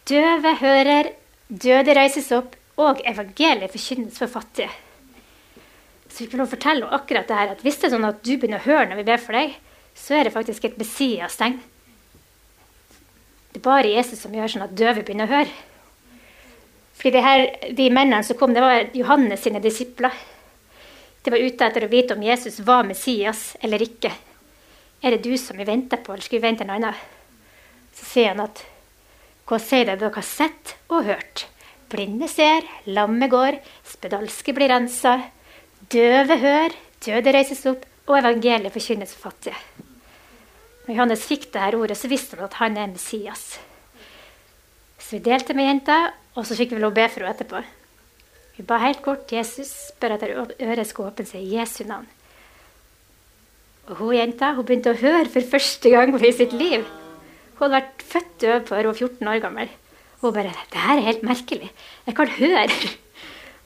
døve 0.09 0.55
hører, 0.63 1.13
døde 1.49 1.97
reises 1.97 2.31
opp, 2.33 2.57
og 2.81 3.03
evangeliet 3.05 3.73
forkynnes 3.73 4.19
for 4.19 4.31
fattige. 4.33 4.71
Så 6.09 6.25
vi 6.25 6.31
kan 6.31 6.49
fortelle 6.49 6.89
akkurat 6.93 7.29
det 7.29 7.37
her, 7.37 7.53
at 7.55 7.63
hvis 7.65 7.79
det 7.81 7.89
er 7.89 7.95
sånn 7.95 8.09
at 8.09 8.23
du 8.25 8.35
begynner 8.37 8.61
å 8.61 8.67
høre 8.67 8.89
når 8.91 9.01
vi 9.01 9.09
ber 9.09 9.21
for 9.23 9.37
deg, 9.37 9.55
så 9.97 10.17
er 10.17 10.27
det 10.27 10.35
faktisk 10.35 10.65
et 10.69 10.79
Messias-tegn. 10.81 11.59
Det 13.53 13.61
er 13.61 13.65
bare 13.65 13.93
Jesus 13.93 14.21
som 14.25 14.35
gjør 14.35 14.55
sånn 14.55 14.65
at 14.65 14.77
døve 14.77 15.05
begynner 15.05 15.29
å 15.29 15.37
høre. 15.37 15.55
Fordi 17.01 17.23
her, 17.25 17.47
De 17.73 17.89
mennene 17.91 18.23
som 18.25 18.37
kom, 18.39 18.53
det 18.55 18.65
var 18.65 18.93
Johannes 18.97 19.43
sine 19.45 19.61
disipler. 19.61 20.13
De 21.23 21.33
var 21.33 21.41
ute 21.41 21.67
etter 21.67 21.87
å 21.87 21.93
vite 21.93 22.17
om 22.17 22.23
Jesus 22.25 22.61
var 22.67 22.85
Messias 22.85 23.57
eller 23.61 23.83
ikke. 23.85 24.13
Er 25.03 25.17
det 25.17 25.25
du 25.25 25.37
som 25.39 25.57
vi 25.59 25.67
venter 25.67 25.99
på, 25.99 26.13
eller 26.13 26.25
skal 26.25 26.39
vi 26.39 26.47
vente 26.47 26.65
en 26.65 26.75
annen? 26.77 26.99
Så 27.97 28.07
sier 28.09 28.33
han 28.33 28.45
at 28.45 28.65
hva 29.49 29.59
sier 29.59 29.85
si 29.85 29.89
det 29.89 29.99
dere 30.01 30.15
har 30.15 30.27
sett 30.27 30.77
og 30.89 31.09
hørt. 31.09 31.47
Blinde 31.93 32.29
ser, 32.31 32.65
lamme 32.89 33.29
går, 33.29 33.59
spedalske 33.85 34.55
blir 34.57 34.73
rensa, 34.73 35.19
døve 35.93 36.39
hør, 36.41 36.77
døde 37.05 37.35
reises 37.35 37.65
opp, 37.69 37.85
og 38.09 38.17
evangeliet 38.19 38.73
forkynnes 38.75 39.13
for 39.15 39.29
fattige. 39.29 39.59
Når 40.87 40.97
Johannes 40.97 41.27
fikk 41.29 41.51
dette 41.53 41.79
ordet, 41.79 41.99
så 41.99 42.11
visste 42.11 42.39
han 42.39 42.49
at 42.49 42.57
han 42.59 42.79
er 42.81 42.91
Messias. 42.91 43.45
Så 44.99 45.19
vi 45.19 45.23
delte 45.29 45.55
med 45.55 45.69
jenta, 45.69 45.99
og 46.35 46.49
så 46.49 46.57
fikk 46.59 46.73
vi 46.75 46.81
lov 46.81 46.95
å 46.95 46.97
be 46.97 47.07
for 47.13 47.23
henne 47.23 47.37
etterpå. 47.37 47.61
Vi 48.57 48.65
ba 48.69 48.81
helt 48.83 49.03
kort 49.05 49.31
Jesus 49.33 49.71
spør 49.93 50.17
at 50.17 50.25
øret 50.27 50.89
skulle 50.89 51.13
åpne 51.13 51.29
seg 51.29 51.45
i 51.45 51.59
Jesu 51.59 51.85
navn. 51.89 52.09
Og 53.91 53.99
hun 53.99 54.17
jenta 54.17 54.53
hun 54.57 54.67
begynte 54.67 54.93
å 54.93 55.01
høre 55.01 55.29
for 55.31 55.53
første 55.55 55.93
gang 55.93 56.13
i 56.17 56.35
sitt 56.35 56.53
liv. 56.57 56.85
Hun 57.59 57.65
hadde 57.65 57.79
vært 57.79 58.05
født 58.09 58.35
døv 58.43 58.67
før 58.69 58.89
hun 58.89 58.93
var 58.93 59.01
14 59.09 59.33
år 59.33 59.43
gammel. 59.45 59.73
Og 60.23 60.35
bare 60.35 60.53
'Det 60.71 60.79
her 60.79 60.97
er 60.97 61.01
helt 61.01 61.23
merkelig. 61.23 61.73
Jeg 62.07 62.15
kan 62.15 62.29
høre.' 62.29 62.99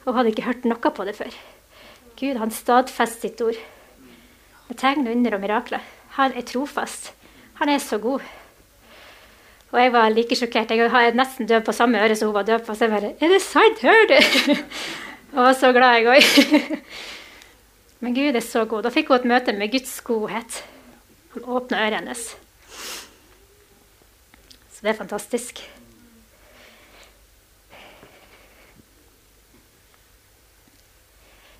Og 0.05 0.15
hadde 0.15 0.29
ikke 0.29 0.47
hørt 0.47 0.65
noe 0.65 0.91
på 0.91 1.05
det 1.05 1.15
før. 1.15 1.31
Gud 2.19 2.37
han 2.37 2.51
stadfester 2.51 3.21
sitt 3.21 3.41
ord 3.41 3.59
med 4.67 4.77
tegn, 4.77 5.07
under 5.07 5.35
og 5.35 5.41
mirakler. 5.41 5.79
Han 6.09 6.33
er 6.33 6.41
trofast. 6.41 7.13
Han 7.53 7.69
er 7.69 7.77
så 7.77 7.97
god. 7.97 8.19
Og 9.71 9.81
jeg 9.81 9.93
var 9.93 10.09
like 10.09 10.35
sjokkert. 10.35 10.71
Jeg 10.71 10.91
var 10.91 11.11
nesten 11.11 11.47
døv 11.47 11.61
på 11.61 11.71
samme 11.71 11.99
øre 11.99 12.15
som 12.15 12.27
hun 12.27 12.35
var 12.35 12.47
døv 12.47 12.65
på. 12.65 12.73
Så 12.73 12.85
jeg 12.85 12.89
bare 12.89 13.13
'Er 13.21 13.27
det 13.27 13.41
sant? 13.41 13.81
Hører 13.81 14.07
du?' 14.07 14.63
og 15.39 15.55
så 15.55 15.71
glad 15.71 15.95
jeg 15.95 16.07
òg. 16.07 16.23
Men 17.99 18.15
Gud 18.15 18.35
er 18.35 18.39
så 18.39 18.65
god. 18.65 18.83
Da 18.83 18.89
fikk 18.89 19.07
hun 19.07 19.15
et 19.17 19.25
møte 19.25 19.53
med 19.53 19.71
Guds 19.71 20.01
godhet. 20.01 20.63
Han 21.33 21.43
åpna 21.43 21.87
øret 21.87 21.99
hennes. 21.99 22.37
Så 24.71 24.79
det 24.81 24.89
er 24.89 24.93
fantastisk. 24.93 25.69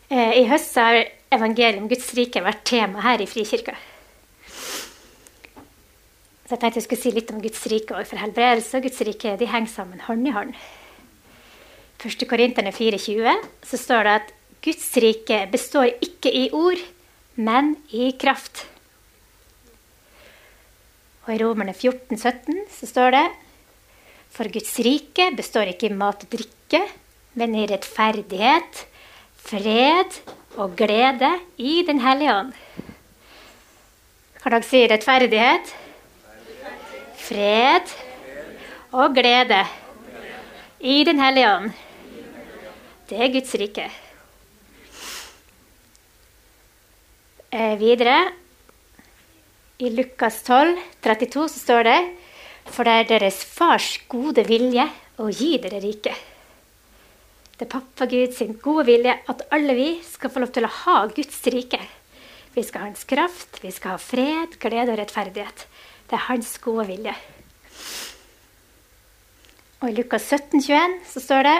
I 0.08 0.46
høst 0.48 0.78
har 0.80 1.02
evangeliet 1.36 1.82
om 1.82 1.90
Guds 1.92 2.08
rike 2.16 2.40
vært 2.44 2.64
tema 2.70 3.02
her 3.04 3.20
i 3.20 3.28
Frikirka. 3.28 3.74
Så 6.48 6.56
jeg 6.56 6.62
tenkte 6.62 6.80
jeg 6.80 6.86
skulle 6.86 7.02
si 7.02 7.12
litt 7.12 7.32
om 7.34 7.42
Guds 7.44 7.66
rike 7.68 7.92
og 7.92 8.08
for 8.08 8.22
helbredelse 8.24 8.80
og 8.80 8.86
Guds 8.88 9.02
rike 9.04 9.34
de 9.36 9.50
henger 9.52 9.74
sammen 9.74 10.00
hånd 10.06 10.30
i 10.30 10.32
hånd. 10.32 10.54
1. 12.00 12.24
Korinterne 12.30 12.72
4,20 12.72 13.44
så 13.68 13.80
står 13.82 14.08
det 14.08 14.14
at 14.22 14.32
Guds 14.64 14.88
rike 15.04 15.42
består 15.52 15.92
ikke 15.92 16.32
i 16.32 16.46
ord, 16.56 16.80
men 17.36 17.76
i 17.92 18.14
kraft. 18.16 18.64
Og 21.28 21.34
i 21.36 21.40
Romerne 21.42 21.76
14, 21.76 22.16
17 22.16 22.64
så 22.78 22.88
står 22.88 23.12
det 23.18 23.26
For 24.32 24.48
Guds 24.48 24.72
rike 24.88 25.34
består 25.36 25.68
ikke 25.74 25.92
i 25.92 26.00
mat 26.00 26.24
og 26.24 26.32
drikke, 26.32 26.86
men 27.36 27.60
i 27.60 27.68
rettferdighet, 27.68 28.86
fred 29.48 30.18
og 30.60 30.76
glede 30.76 31.30
i 31.58 31.82
Den 31.88 32.02
hellige 32.04 32.34
ånd. 32.34 32.54
Kan 34.42 34.54
dere 34.54 34.68
si 34.68 34.84
rettferdighet? 34.90 35.72
Fred 37.28 37.94
og 38.92 39.16
glede 39.16 39.62
i 40.80 41.04
Den 41.08 41.22
hellige 41.24 41.54
ånd. 41.54 41.72
Det 43.08 43.22
er 43.24 43.32
Guds 43.32 43.56
rike. 43.56 43.88
Eh, 47.48 47.76
videre, 47.80 48.18
i 49.80 49.90
Lukas 49.94 50.42
12, 50.44 50.76
32, 51.06 51.48
så 51.48 51.60
står 51.60 51.84
det 51.88 52.00
For 52.66 52.84
det 52.84 52.96
er 53.00 53.12
deres 53.14 53.46
fars 53.46 53.94
gode 54.12 54.44
vilje 54.44 54.84
å 55.24 55.30
gi 55.32 55.56
dere 55.64 55.80
riket. 55.80 56.37
Det 57.58 57.66
er 57.66 57.74
pappa 57.74 58.06
Gud 58.06 58.36
sin 58.38 58.54
gode 58.62 58.86
vilje 58.86 59.16
at 59.34 59.40
alle 59.56 59.74
vi 59.74 59.88
skal 60.06 60.30
få 60.30 60.44
lov 60.44 60.52
til 60.54 60.68
å 60.68 60.74
ha 60.84 60.98
Guds 61.10 61.40
rike. 61.50 61.80
Vi 62.54 62.62
skal 62.66 62.84
ha 62.84 62.90
hans 62.92 63.06
kraft, 63.10 63.58
vi 63.64 63.72
skal 63.74 63.96
ha 63.96 64.02
fred, 64.02 64.60
glede 64.62 64.94
og 64.94 65.00
rettferdighet. 65.00 65.66
Det 66.06 66.20
er 66.20 66.28
hans 66.28 66.52
gode 66.62 66.86
vilje. 66.92 67.16
Og 69.82 69.90
I 69.90 69.96
Lukas 69.98 70.30
17, 70.30 70.62
21 70.62 70.96
så 71.10 71.24
står 71.26 71.50
det 71.50 71.58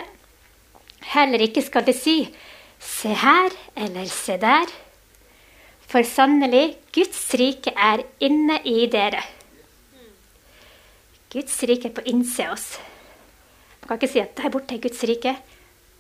Heller 1.14 1.44
ikke 1.46 1.66
skal 1.66 1.86
de 1.88 1.94
si 1.98 2.18
Se 2.78 3.10
her 3.10 3.54
eller 3.74 4.06
se 4.12 4.38
der. 4.38 4.70
For 5.90 6.06
sannelig, 6.06 6.78
Guds 6.94 7.24
rike 7.40 7.74
er 7.74 8.04
inne 8.22 8.60
i 8.70 8.86
dere. 8.92 9.24
Guds 11.34 11.58
rike 11.66 11.90
er 11.90 11.96
på 11.98 12.06
innsida 12.12 12.52
av 12.52 12.58
oss. 12.58 12.68
Man 13.82 13.90
kan 13.90 13.98
ikke 14.02 14.14
si 14.14 14.22
at 14.22 14.38
der 14.38 14.54
borte 14.54 14.78
er 14.78 14.84
Guds 14.84 15.02
rike 15.10 15.34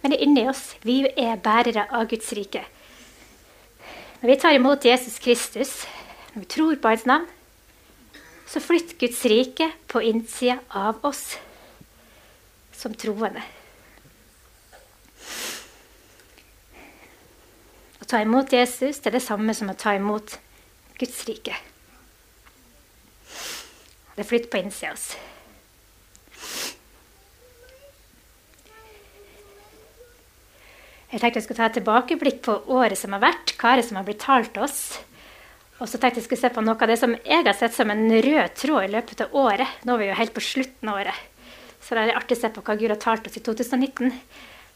men 0.01 0.11
det 0.11 0.19
er 0.19 0.25
inni 0.27 0.45
oss. 0.49 0.75
Vi 0.85 1.01
er 1.09 1.39
bærere 1.41 1.87
av 1.91 2.07
Guds 2.11 2.29
rike. 2.37 2.63
Når 4.21 4.31
vi 4.31 4.37
tar 4.41 4.55
imot 4.57 4.85
Jesus 4.85 5.19
Kristus, 5.21 5.73
når 6.33 6.43
vi 6.43 6.49
tror 6.53 6.79
på 6.81 6.93
hans 6.93 7.05
navn, 7.05 7.27
så 8.47 8.61
flytter 8.63 8.97
Guds 8.97 9.25
rike 9.25 9.71
på 9.87 10.01
innsida 10.01 10.59
av 10.69 11.03
oss 11.05 11.35
som 12.71 12.93
troende. 12.95 13.43
Å 17.97 18.07
ta 18.07 18.21
imot 18.23 18.53
Jesus 18.53 19.01
det 19.01 19.11
er 19.11 19.17
det 19.17 19.25
samme 19.25 19.53
som 19.57 19.69
å 19.73 19.77
ta 19.77 19.97
imot 19.97 20.37
Guds 20.97 21.25
rike. 21.27 21.57
Det 24.17 24.25
flytter 24.25 24.49
på 24.53 24.61
innsida 24.63 24.93
av 24.93 24.97
oss. 24.97 25.09
Jeg 31.07 31.21
tenkte 31.21 31.39
jeg 31.39 31.45
skulle 31.45 31.61
ta 31.61 31.67
et 31.69 31.77
tilbakeblikk 31.79 32.41
på 32.43 32.53
året 32.75 32.99
som 32.99 33.13
har 33.15 33.21
vært, 33.23 33.53
hva 33.55 33.71
er 33.71 33.79
det 33.79 33.87
som 33.87 33.99
har 33.99 34.07
blitt 34.07 34.19
talt 34.25 34.57
oss. 34.59 34.81
Og 35.77 35.87
så 35.87 35.99
tenkte 36.01 36.19
jeg 36.19 36.25
skulle 36.25 36.41
se 36.41 36.51
på 36.51 36.63
noe 36.65 36.75
av 36.75 36.89
det 36.89 36.97
som 36.99 37.13
jeg 37.15 37.45
har 37.45 37.55
sett 37.55 37.75
som 37.75 37.93
en 37.93 38.09
rød 38.11 38.55
tråd 38.59 38.87
i 38.87 38.91
løpet 38.91 39.23
av 39.23 39.35
året. 39.39 39.79
Nå 39.87 39.95
er 39.95 40.01
vi 40.01 40.09
jo 40.09 40.19
helt 40.19 40.35
på 40.35 40.43
slutten 40.43 40.91
av 40.91 40.99
året. 40.99 41.25
Så 41.79 41.95
det 41.95 42.03
er 42.03 42.17
artig 42.19 42.35
å 42.35 42.41
se 42.41 42.49
på 42.51 42.63
hva 42.65 42.75
Gud 42.75 42.91
har 42.91 42.99
talt 42.99 43.29
oss 43.29 43.37
i 43.39 43.43
2019. 43.45 44.11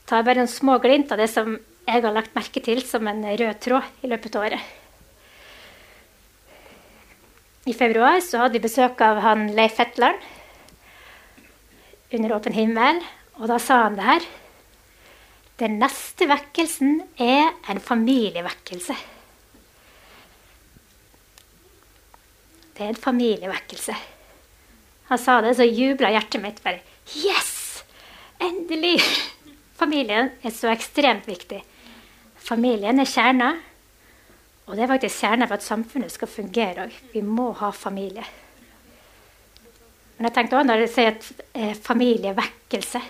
Ta 0.08 0.22
bare 0.24 0.40
noen 0.40 0.52
små 0.52 0.78
glimt 0.84 1.12
av 1.12 1.20
det 1.20 1.28
som 1.34 1.58
jeg 1.58 2.04
har 2.06 2.16
lagt 2.16 2.38
merke 2.38 2.64
til 2.64 2.80
som 2.88 3.10
en 3.10 3.26
rød 3.26 3.60
tråd 3.66 4.06
i 4.06 4.12
løpet 4.12 4.38
av 4.38 4.46
året. 4.46 4.70
I 7.68 7.76
februar 7.78 8.22
så 8.24 8.46
hadde 8.46 8.56
vi 8.56 8.64
besøk 8.64 9.02
av 9.04 9.20
han 9.26 9.50
Leif 9.58 9.76
Fetland 9.78 10.22
under 12.16 12.38
åpen 12.38 12.56
himmel. 12.56 13.02
Og 13.42 13.50
da 13.52 13.60
sa 13.60 13.84
han 13.84 14.00
det 14.00 14.08
her. 14.08 14.30
Den 15.62 15.78
neste 15.78 16.26
vekkelsen 16.26 17.04
er 17.22 17.52
en 17.70 17.80
familievekkelse. 17.80 18.96
det 22.82 22.88
er 22.88 22.96
en 22.96 23.04
familievekkelse. 23.04 23.96
Han 25.12 25.20
sa 25.22 25.36
det, 25.46 25.54
så 25.58 25.68
jubla 25.68 26.10
hjertet 26.16 26.42
mitt 26.42 26.62
bare. 26.64 26.82
Yes! 27.14 27.84
Endelig! 28.42 28.98
Familien 29.78 30.32
er 30.42 30.54
så 30.56 30.72
ekstremt 30.72 31.28
viktig. 31.30 31.60
Familien 32.42 32.98
er 33.02 33.10
kjerna. 33.10 33.52
Og 34.66 34.74
det 34.74 34.86
er 34.86 34.90
faktisk 34.96 35.22
kjerna 35.22 35.46
for 35.46 35.60
at 35.60 35.68
samfunnet 35.68 36.14
skal 36.14 36.32
fungere 36.32 36.88
òg. 36.88 36.98
Vi 37.14 37.22
må 37.22 37.52
ha 37.60 37.70
familie. 37.76 38.26
Men 40.18 40.30
jeg 40.30 40.38
tenkte 40.40 40.58
også 40.58 40.70
når 40.72 40.84
jeg 40.86 40.94
sier 40.96 41.14
at 41.14 41.30
eh, 41.54 41.74
familievekkelse 41.78 43.02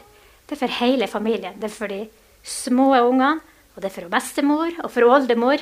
Det 0.48 0.58
er 0.58 0.60
for 0.66 0.80
hele 0.82 1.08
familien. 1.08 1.56
Det 1.56 1.70
er 1.70 1.76
for 1.76 1.88
de 1.88 2.02
små 2.43 2.91
ungene, 2.97 3.39
og 3.75 3.82
det 3.82 3.89
er 3.89 3.95
for 3.95 4.12
bestemor 4.12 4.73
og 4.84 4.91
for 4.91 5.08
oldemor. 5.08 5.62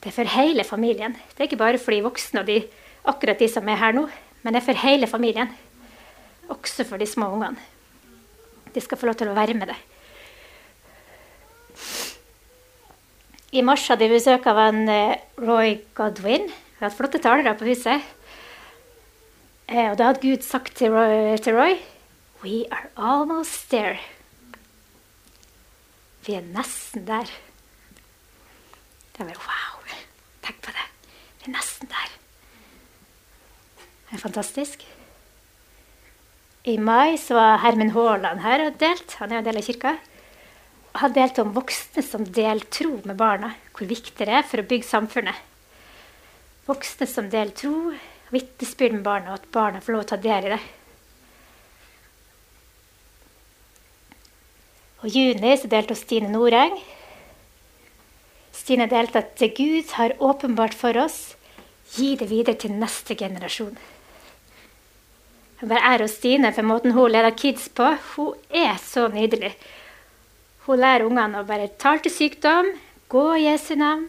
Det 0.00 0.10
er 0.10 0.16
for 0.16 0.34
hele 0.36 0.64
familien. 0.64 1.16
Det 1.32 1.40
er 1.40 1.48
ikke 1.48 1.60
bare 1.60 1.80
for 1.82 1.94
de 1.94 2.04
voksne 2.04 2.42
og 2.42 2.50
de, 2.50 2.60
akkurat 3.08 3.40
de 3.40 3.48
som 3.50 3.68
er 3.68 3.80
her 3.80 3.96
nå, 3.96 4.06
men 4.42 4.54
det 4.54 4.60
er 4.60 4.66
for 4.66 4.82
hele 4.84 5.08
familien. 5.10 5.50
Også 6.52 6.84
for 6.86 7.00
de 7.00 7.08
små 7.08 7.30
ungene. 7.34 7.58
De 8.74 8.82
skal 8.84 8.98
få 9.00 9.08
lov 9.08 9.16
til 9.18 9.30
å 9.32 9.36
være 9.36 9.56
med 9.56 9.72
deg. 9.72 9.80
I 13.56 13.62
mars 13.64 13.86
hadde 13.88 14.04
vi 14.04 14.18
besøk 14.18 14.46
av 14.50 14.58
en 14.66 14.82
eh, 14.90 15.18
Roy 15.40 15.78
Godwin. 15.96 16.50
Vi 16.50 16.84
hatt 16.84 16.96
flotte 16.96 17.22
talere 17.22 17.54
på 17.56 17.68
huset. 17.70 18.04
Eh, 19.66 19.86
og 19.88 19.96
da 19.96 20.10
hadde 20.10 20.22
Gud 20.22 20.44
sagt 20.44 20.76
til 20.76 20.92
Roy, 20.92 21.38
til 21.40 21.56
Roy 21.56 21.78
We 22.44 22.66
are 22.70 22.90
almost 22.96 23.70
there. 23.70 23.98
Vi 26.26 26.34
er 26.34 26.48
nesten 26.54 27.06
der. 27.06 27.30
Det 29.14 29.22
er 29.22 29.30
bare 29.30 29.46
wow. 29.46 29.94
Tenk 30.44 30.58
på 30.64 30.74
det. 30.74 30.88
Vi 31.38 31.48
er 31.50 31.54
nesten 31.54 31.90
der. 31.90 32.12
Det 33.78 34.18
er 34.18 34.22
fantastisk. 34.22 34.82
I 36.66 36.76
mai 36.82 37.14
så 37.22 37.38
var 37.38 37.62
Hermen 37.62 37.94
Haaland 37.94 38.42
her 38.42 38.66
og 38.66 38.78
delt. 38.82 39.16
Han 39.22 39.32
er 39.32 39.40
en 39.40 39.46
del 39.46 39.62
av 39.62 39.66
kirka 39.66 39.96
har 41.00 41.12
delt 41.12 41.38
om 41.42 41.52
voksne 41.56 42.02
som 42.04 42.24
deler 42.24 42.64
tro 42.72 42.98
med 43.04 43.16
barna. 43.18 43.52
Hvor 43.76 43.88
viktig 43.88 44.16
det 44.18 44.32
er 44.32 44.46
for 44.46 44.62
å 44.62 44.68
bygge 44.68 44.88
samfunnet. 44.88 45.36
Voksne 46.66 47.08
som 47.10 47.28
deler 47.30 47.52
tro, 47.56 47.92
vitnesbyrd 48.32 48.96
med 48.96 49.04
barna, 49.06 49.34
og 49.34 49.42
at 49.42 49.50
barna 49.54 49.82
får 49.82 49.94
lov 49.94 50.04
til 50.04 50.08
å 50.08 50.14
ta 50.16 50.22
del 50.24 50.48
i 50.48 50.54
det. 50.56 50.62
Og 55.02 55.10
I 55.10 55.26
juni 55.28 55.56
så 55.60 55.68
delte 55.68 55.96
Stine 55.98 56.30
Noreng. 56.32 56.76
Stine 58.56 58.88
delte 58.90 59.20
at 59.20 59.34
det 59.40 59.52
Gud 59.58 59.92
har 59.98 60.16
åpenbart 60.18 60.74
for 60.74 60.96
oss, 60.98 61.36
gi 61.94 62.14
det 62.18 62.30
videre 62.30 62.56
til 62.58 62.72
neste 62.74 63.14
generasjon. 63.18 63.76
Jeg 65.60 65.68
bare 65.70 65.92
ære 65.94 66.08
Stine 66.08 66.52
for 66.52 66.66
måten 66.66 66.92
hun 66.96 67.12
leder 67.12 67.36
kids 67.36 67.68
på. 67.68 67.92
Hun 68.16 68.34
er 68.50 68.76
så 68.82 69.06
nydelig. 69.12 69.54
Hun 70.66 70.80
lærer 70.82 71.06
ungene 71.06 71.40
å 71.40 71.48
bare 71.48 71.70
tale 71.78 72.02
til 72.04 72.12
sykdom, 72.12 72.72
gå 73.08 73.26
i 73.36 73.46
Jesu 73.46 73.76
navn, 73.78 74.08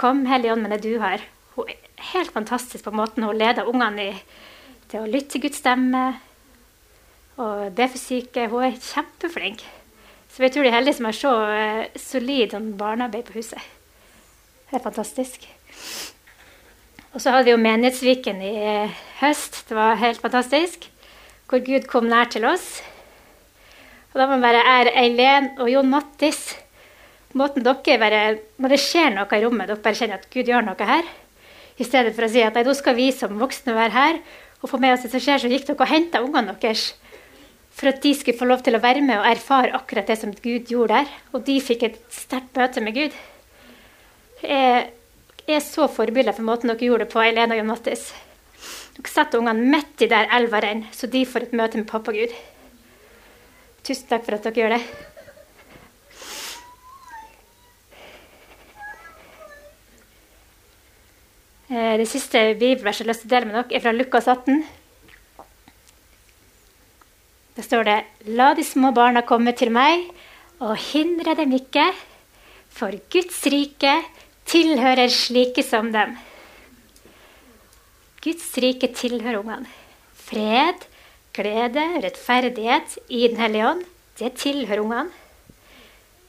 kom 0.00 0.24
Hellige 0.26 0.54
Ånd 0.54 0.64
med 0.64 0.72
det 0.74 0.80
du 0.86 0.98
har. 1.02 1.22
Hun 1.54 1.68
er 1.68 1.76
helt 2.14 2.32
fantastisk 2.32 2.86
på 2.86 2.94
måten 2.94 3.26
hun 3.26 3.36
leder 3.36 3.68
ungene 3.68 4.08
i 4.08 4.14
til 4.88 5.04
å 5.04 5.10
lytte 5.10 5.34
til 5.34 5.44
Guds 5.44 5.60
stemme. 5.60 6.04
Og 7.38 7.68
det 7.76 7.90
for 7.92 8.00
syke. 8.00 8.48
Hun 8.50 8.64
er 8.70 8.80
kjempeflink. 8.80 9.66
Så 10.38 10.44
vi 10.44 10.52
tror 10.54 10.62
de 10.62 10.68
er 10.70 10.76
heldige 10.76 10.94
som 10.94 11.06
har 11.08 11.16
så 11.18 11.30
uh, 11.50 11.86
solid 11.98 12.52
sånn 12.54 12.66
barnearbeid 12.78 13.24
på 13.26 13.40
huset. 13.40 13.58
Det 14.70 14.76
er 14.78 14.82
fantastisk. 14.84 15.48
Og 17.10 17.16
så 17.18 17.32
hadde 17.34 17.48
vi 17.48 17.56
jo 17.56 17.58
Menighetsviken 17.58 18.44
i 18.46 18.52
uh, 18.62 19.00
høst. 19.18 19.64
Det 19.66 19.74
var 19.74 19.98
helt 19.98 20.22
fantastisk. 20.22 20.86
Hvor 21.50 21.64
Gud 21.66 21.88
kom 21.90 22.06
nær 22.06 22.30
til 22.30 22.46
oss. 22.46 22.68
Og 24.12 24.20
da 24.20 24.28
må 24.28 24.36
man 24.36 24.46
bare 24.46 24.62
ære 24.76 24.92
Eileen 25.02 25.48
og 25.58 25.72
Jon 25.72 25.90
Mattis. 25.90 26.54
Måten 27.34 27.66
dere 27.66 27.98
bare, 27.98 28.22
Når 28.62 28.76
det 28.76 28.80
skjer 28.84 29.10
noe 29.16 29.26
i 29.26 29.42
rommet, 29.42 29.66
dere 29.66 29.82
bare 29.88 29.98
kjenner 29.98 30.22
at 30.22 30.30
Gud 30.30 30.46
gjør 30.46 30.70
noe 30.70 30.90
her. 30.92 31.10
I 31.82 31.88
stedet 31.90 32.14
for 32.14 32.28
å 32.28 32.30
si 32.30 32.46
at 32.46 32.54
nei, 32.54 32.62
nå 32.62 32.78
skal 32.78 32.94
vi 32.94 33.10
som 33.10 33.34
voksne 33.42 33.74
være 33.74 33.96
her 33.98 34.22
og 34.62 34.70
få 34.70 34.78
med 34.78 34.94
oss 34.94 35.02
det 35.02 35.10
som 35.16 35.26
skjer, 35.26 35.42
så 35.42 35.50
gikk 35.50 35.66
dere 35.66 35.82
og 35.82 35.90
henta 35.96 36.22
ungene 36.22 36.54
deres. 36.62 36.92
For 37.78 37.92
at 37.92 38.02
de 38.02 38.10
skulle 38.18 38.38
få 38.38 38.48
lov 38.50 38.64
til 38.66 38.74
å 38.74 38.82
være 38.82 39.04
med 39.06 39.20
og 39.20 39.28
erfare 39.30 39.74
akkurat 39.78 40.08
det 40.10 40.18
som 40.18 40.32
Gud 40.34 40.70
gjorde 40.72 40.98
der. 40.98 41.10
Og 41.30 41.44
de 41.46 41.60
fikk 41.62 41.84
et 41.86 41.98
sterkt 42.10 42.58
møte 42.58 42.82
med 42.82 42.96
Gud. 42.96 43.18
Jeg 44.42 44.88
er 45.46 45.62
så 45.64 45.86
forbilder 45.90 46.34
for 46.34 46.46
måten 46.46 46.72
dere 46.72 46.88
gjorde 46.88 47.06
det 47.06 47.12
på, 47.12 47.22
Elena 47.22 47.54
og 47.54 47.60
Jon 47.60 47.70
Mattis. 47.70 48.08
Dere 48.98 49.12
setter 49.12 49.38
ungene 49.38 49.70
midt 49.76 50.02
i 50.02 50.10
der 50.10 50.26
elva 50.34 50.60
renner, 50.62 50.90
så 50.90 51.06
de 51.10 51.22
får 51.26 51.46
et 51.46 51.54
møte 51.60 51.78
med 51.78 51.86
pappa 51.90 52.14
Gud. 52.14 52.34
Tusen 53.86 54.10
takk 54.10 54.26
for 54.26 54.36
at 54.36 54.48
dere 54.48 54.58
gjør 54.58 54.74
det. 54.74 54.82
Eh, 61.68 61.94
det 62.00 62.08
siste 62.10 62.42
bibelverset 62.58 63.04
jeg 63.04 63.06
har 63.06 63.12
lyst 63.12 63.24
til 63.24 63.30
å 63.30 63.34
dele 63.36 63.48
med 63.48 63.58
dere, 63.60 63.76
er 63.76 63.86
fra 63.86 63.94
Lukas 63.94 64.28
18. 64.28 64.62
Da 67.58 67.64
står 67.66 67.88
det 67.88 67.96
La 68.38 68.52
de 68.54 68.62
små 68.62 68.92
barna 68.94 69.24
komme 69.26 69.50
til 69.58 69.72
meg, 69.74 70.04
og 70.62 70.76
hindre 70.78 71.34
dem 71.34 71.56
ikke, 71.56 71.88
for 72.70 72.94
Guds 73.10 73.40
rike 73.50 73.96
tilhører 74.46 75.10
slike 75.10 75.64
som 75.66 75.88
dem. 75.90 76.12
Guds 78.22 78.46
rike 78.62 78.92
tilhører 78.94 79.40
ungene. 79.40 79.66
Fred, 80.28 80.84
glede, 81.34 81.82
rettferdighet 82.04 82.94
i 83.08 83.24
Den 83.26 83.42
hellige 83.42 83.72
ånd, 83.72 83.82
det 84.22 84.36
tilhører 84.38 84.84
ungene. 84.84 85.10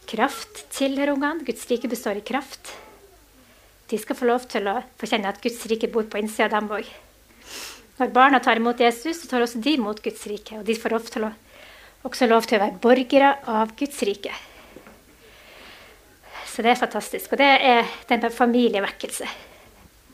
Kraft 0.10 0.64
tilhører 0.74 1.14
ungene. 1.14 1.46
Guds 1.46 1.68
rike 1.70 1.92
består 1.92 2.18
i 2.18 2.26
kraft. 2.26 2.74
De 3.90 4.02
skal 4.02 4.18
få 4.18 4.26
lov 4.32 4.50
til 4.50 4.66
å 4.66 4.80
få 4.98 5.12
kjenne 5.14 5.30
at 5.30 5.42
Guds 5.46 5.62
rike 5.70 5.92
bor 5.94 6.10
på 6.10 6.24
innsida 6.24 6.50
av 6.50 6.58
dem 6.58 6.74
òg. 6.80 6.90
Når 8.00 8.12
barna 8.16 8.40
tar 8.40 8.60
imot 8.60 8.80
Jesus, 8.80 9.20
så 9.20 9.28
tar 9.28 9.44
også 9.44 9.60
de 9.60 9.76
imot 9.76 10.00
Guds 10.04 10.22
rike. 10.32 10.56
Og 10.60 10.64
de 10.68 10.76
får 10.80 10.96
lov 10.96 11.32
også 12.08 12.30
lov 12.30 12.46
til 12.48 12.56
å 12.56 12.64
være 12.64 12.80
borgere 12.80 13.34
av 13.52 13.74
Guds 13.76 14.00
rike. 14.08 14.32
Så 16.48 16.64
det 16.64 16.72
er 16.72 16.80
fantastisk. 16.80 17.34
Og 17.34 17.42
det 17.42 17.50
er 17.50 17.92
den 18.08 18.32
familievekkelse. 18.32 19.28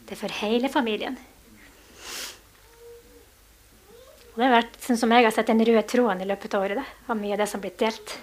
Det 0.05 0.13
er 0.13 0.19
for 0.19 0.33
hele 0.41 0.69
familien. 0.69 1.17
Og 4.33 4.41
det 4.41 4.47
har 4.49 4.57
vært 4.57 4.81
sånn 4.83 4.99
som 4.99 5.13
jeg 5.15 5.23
har 5.23 5.31
sett 5.31 5.47
den 5.47 5.63
røde 5.63 5.85
tråden 5.87 6.25
i 6.25 6.27
løpet 6.27 6.57
av 6.57 6.65
året. 6.65 6.81
Da, 6.81 7.11
av 7.13 7.21
mye 7.21 7.37
av 7.37 7.39
det 7.41 7.47
som 7.47 7.61
har 7.61 7.69
blitt 7.69 7.79
delt. 7.85 8.15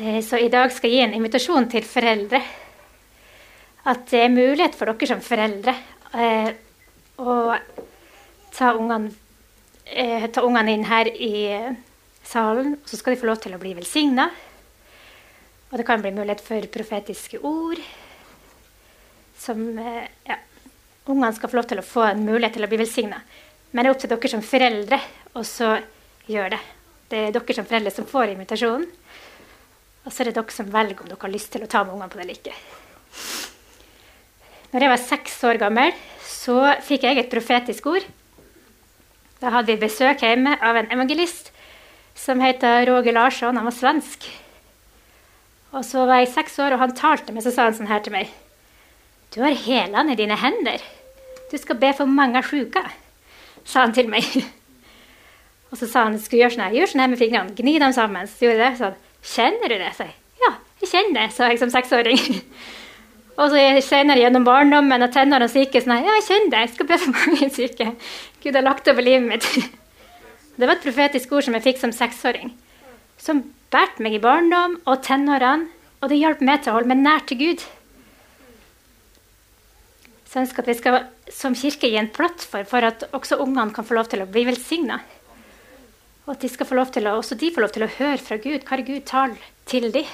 Eh, 0.00 0.22
så 0.24 0.40
i 0.40 0.48
dag 0.50 0.72
skal 0.72 0.88
jeg 0.88 1.02
gi 1.02 1.04
en 1.10 1.18
invitasjon 1.18 1.68
til 1.74 1.84
foreldre. 1.84 2.40
At 3.88 4.04
det 4.12 4.20
er 4.22 4.30
mulighet 4.30 4.76
for 4.78 4.90
dere 4.90 5.08
som 5.10 5.22
foreldre 5.24 5.74
eh, 6.14 6.52
å 7.18 7.36
ta 8.54 8.72
ungene, 8.78 9.10
eh, 9.86 10.28
ta 10.30 10.44
ungene 10.46 10.76
inn 10.76 10.86
her 10.86 11.10
i 11.10 11.32
salen. 12.22 12.76
Så 12.86 13.00
skal 13.00 13.14
de 13.16 13.20
få 13.22 13.26
lov 13.30 13.40
til 13.42 13.56
å 13.56 13.60
bli 13.62 13.74
velsigna. 13.74 14.28
Og 15.72 15.80
det 15.80 15.86
kan 15.88 16.02
bli 16.04 16.12
mulighet 16.14 16.44
for 16.44 16.68
profetiske 16.70 17.40
ord. 17.48 17.80
Som 19.42 19.64
ja, 19.80 20.36
ungene 21.08 21.32
skal 21.34 21.50
få 21.50 21.58
lov 21.58 21.66
til 21.72 21.82
å 21.82 21.86
få 21.86 22.04
en 22.10 22.22
mulighet 22.28 22.58
til 22.58 22.68
å 22.68 22.70
bli 22.70 22.82
velsigna. 22.84 23.18
Men 23.72 23.82
det 23.82 23.90
er 23.90 23.96
opp 23.96 24.02
til 24.04 24.12
dere 24.12 24.30
som 24.30 24.44
foreldre 24.44 25.00
å 25.34 25.42
gjøre 26.28 26.52
det. 26.54 26.62
Det 27.08 27.24
er 27.26 27.34
dere 27.34 27.56
som 27.56 27.66
foreldre 27.66 27.94
som 27.96 28.06
får 28.08 28.36
invitasjonen. 28.36 28.86
Og 30.02 30.12
så 30.12 30.22
er 30.22 30.30
det 30.30 30.38
dere 30.38 30.54
som 30.54 30.70
velger 30.70 31.02
om 31.02 31.10
dere 31.10 31.24
har 31.24 31.34
lyst 31.34 31.50
til 31.54 31.64
å 31.64 31.70
ta 31.70 31.82
med 31.82 31.96
ungene 31.96 32.12
på 32.12 32.20
det 32.20 32.26
eller 32.28 32.38
ikke. 32.38 32.81
Når 34.72 34.84
jeg 34.86 34.92
var 34.92 35.00
seks 35.04 35.34
år 35.44 35.58
gammel, 35.60 35.92
så 36.24 36.56
fikk 36.84 37.04
jeg 37.04 37.20
et 37.20 37.32
profetisk 37.32 37.90
ord. 37.92 38.06
Da 39.42 39.50
hadde 39.52 39.74
vi 39.74 39.82
besøk 39.82 40.22
hjemme 40.24 40.54
av 40.64 40.78
en 40.78 40.88
evangelist 40.94 41.50
som 42.16 42.40
heter 42.40 42.86
Roger 42.88 43.12
Larsson. 43.16 43.58
Han 43.58 43.68
var 43.68 43.76
svensk. 43.76 44.28
Og 45.72 45.84
så 45.88 46.06
var 46.08 46.22
jeg 46.22 46.32
seks 46.32 46.58
år, 46.60 46.74
og 46.76 46.82
han 46.84 46.96
talte 46.96 47.32
meg, 47.32 47.44
så 47.44 47.52
sa 47.52 47.66
han 47.68 47.76
sånn 47.76 47.90
her 47.90 48.00
til 48.04 48.14
meg. 48.14 48.32
Du 49.32 49.40
har 49.44 49.56
helene 49.56 50.12
i 50.12 50.18
dine 50.18 50.36
hender. 50.36 50.80
Du 51.52 51.56
skal 51.60 51.78
be 51.80 51.92
for 51.96 52.08
mange 52.08 52.40
sjuke, 52.44 52.82
sa 53.64 53.86
han 53.86 53.94
til 53.96 54.08
meg. 54.12 54.24
Og 55.72 55.78
så 55.80 55.86
sa 55.88 56.02
han 56.04 56.18
skulle 56.20 56.42
gjøre 56.42 56.52
sånn 56.52 56.64
her, 56.66 56.74
gjør 56.76 56.90
sånn 56.90 57.00
her 57.00 57.08
med 57.08 57.20
fingrene, 57.20 57.54
gni 57.56 57.78
dem 57.80 57.94
sammen. 57.96 58.28
Så 58.28 58.44
gjorde 58.44 58.58
jeg 58.58 58.64
det. 58.74 58.80
sånn, 58.80 58.96
Kjenner 59.24 59.72
du 59.72 59.76
det? 59.80 59.92
sa 59.96 60.04
jeg. 60.04 60.16
Ja, 60.42 60.50
jeg 60.82 60.90
kjenner 60.90 61.16
det, 61.16 61.28
sa 61.32 61.48
jeg 61.48 61.60
som 61.62 61.72
seksåring. 61.72 62.20
Og 63.40 63.48
så 63.48 63.60
senere 63.84 64.20
gjennom 64.20 64.44
barndommen 64.44 65.06
og 65.06 65.12
tenårene 65.14 65.48
så 65.48 65.62
gikk 65.62 65.78
jeg 65.78 65.86
sånn 65.86 66.04
Ja, 66.04 66.16
jeg 66.18 66.26
kjenner 66.26 66.50
det, 66.52 66.64
jeg 66.64 66.72
skal 66.74 66.88
be 66.90 66.98
for 67.00 67.16
mange 67.16 67.48
syke. 67.54 67.86
Gud 68.42 68.58
har 68.58 68.66
lagt 68.66 68.90
over 68.92 69.06
livet 69.06 69.28
mitt. 69.28 69.48
Det 70.58 70.68
var 70.68 70.76
et 70.76 70.84
profetisk 70.84 71.30
ord 71.32 71.46
som 71.46 71.54
jeg 71.56 71.64
fikk 71.64 71.78
som 71.80 71.94
seksåring. 71.96 72.50
Som 73.16 73.38
bærte 73.72 74.04
meg 74.04 74.18
i 74.18 74.20
barndom 74.20 74.76
og 74.84 75.00
tenårene, 75.06 75.70
og 76.02 76.10
det 76.10 76.18
hjalp 76.18 76.42
meg 76.44 76.60
til 76.60 76.72
å 76.72 76.76
holde 76.76 76.90
meg 76.90 77.00
nær 77.00 77.22
til 77.24 77.38
Gud. 77.40 77.64
Så 80.26 80.38
jeg 80.38 80.46
ønsker 80.46 80.64
at 80.64 80.68
vi 80.68 80.76
skal 80.76 80.98
som 81.32 81.56
kirke 81.56 81.88
gi 81.88 81.96
en 82.00 82.10
plattform 82.12 82.68
for 82.68 82.84
at 82.84 83.06
også 83.16 83.38
ungene 83.40 83.72
kan 83.72 83.86
få 83.86 83.96
lov 83.96 84.10
til 84.12 84.24
å 84.24 84.28
bli 84.28 84.44
velsigna. 84.48 85.00
Og 86.26 86.34
at 86.34 86.44
de 86.44 86.50
skal 86.52 86.68
få 86.68 86.76
lov 86.78 86.92
til 86.94 87.08
å, 87.08 87.16
også 87.22 87.38
de 87.40 87.50
får 87.54 87.64
lov 87.64 87.72
til 87.74 87.86
å 87.86 87.90
høre 87.96 88.20
fra 88.20 88.38
Gud 88.42 88.66
hva 88.68 88.76
er 88.76 88.84
Gud 88.86 89.06
taler 89.08 89.48
til 89.70 89.88
dem. 89.94 90.12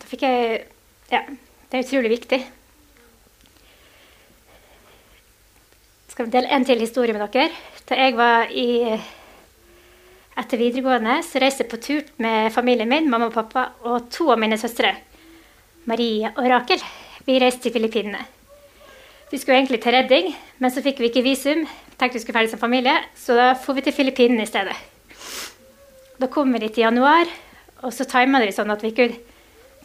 Da 0.00 0.10
fikk 0.10 0.26
jeg 0.28 0.60
Ja, 1.10 1.24
det 1.26 1.74
er 1.74 1.82
utrolig 1.82 2.10
viktig. 2.12 2.38
Jeg 6.06 6.12
skal 6.14 6.28
dele 6.30 6.50
en 6.54 6.66
til 6.68 6.78
historie 6.78 7.14
med 7.16 7.24
dere. 7.34 7.50
Da 7.88 7.96
jeg 7.98 8.14
var 8.14 8.46
i 8.54 8.94
etter 10.38 10.60
videregående, 10.60 11.16
så 11.26 11.40
reiste 11.42 11.64
jeg 11.64 11.70
på 11.72 11.80
tur 11.82 12.12
med 12.22 12.52
familien 12.54 12.86
min, 12.88 13.08
mamma 13.10 13.26
og 13.26 13.34
pappa, 13.34 13.64
og 13.82 14.06
to 14.14 14.28
av 14.30 14.38
mine 14.38 14.58
søstre, 14.60 14.92
Marie 15.90 16.30
og 16.30 16.46
Rakel. 16.46 16.78
Vi 17.26 17.40
reiste 17.42 17.66
til 17.66 17.74
Filippinene. 17.74 18.22
Vi 19.32 19.38
skulle 19.38 19.58
egentlig 19.58 19.80
til 19.82 19.96
Redding, 19.96 20.30
men 20.62 20.70
så 20.70 20.82
fikk 20.84 21.02
vi 21.02 21.10
ikke 21.10 21.26
visum. 21.26 21.66
Tenkte 21.98 22.20
vi 22.20 22.22
skulle 22.22 22.38
ferdig 22.38 22.52
som 22.54 22.62
familie, 22.62 22.94
så 23.18 23.34
da 23.34 23.50
får 23.58 23.80
vi 23.80 23.84
til 23.88 23.96
Filippinene 23.98 24.46
i 24.46 24.50
stedet. 24.50 24.78
Da 26.22 26.30
kom 26.30 26.54
vi 26.54 26.62
dit 26.62 26.78
i 26.78 26.86
januar, 26.86 27.26
og 27.82 27.90
så 27.94 28.06
tima 28.06 28.38
vi 28.44 28.54
sånn 28.54 28.70
at 28.70 28.86
vi 28.86 28.94
kunne 28.94 29.29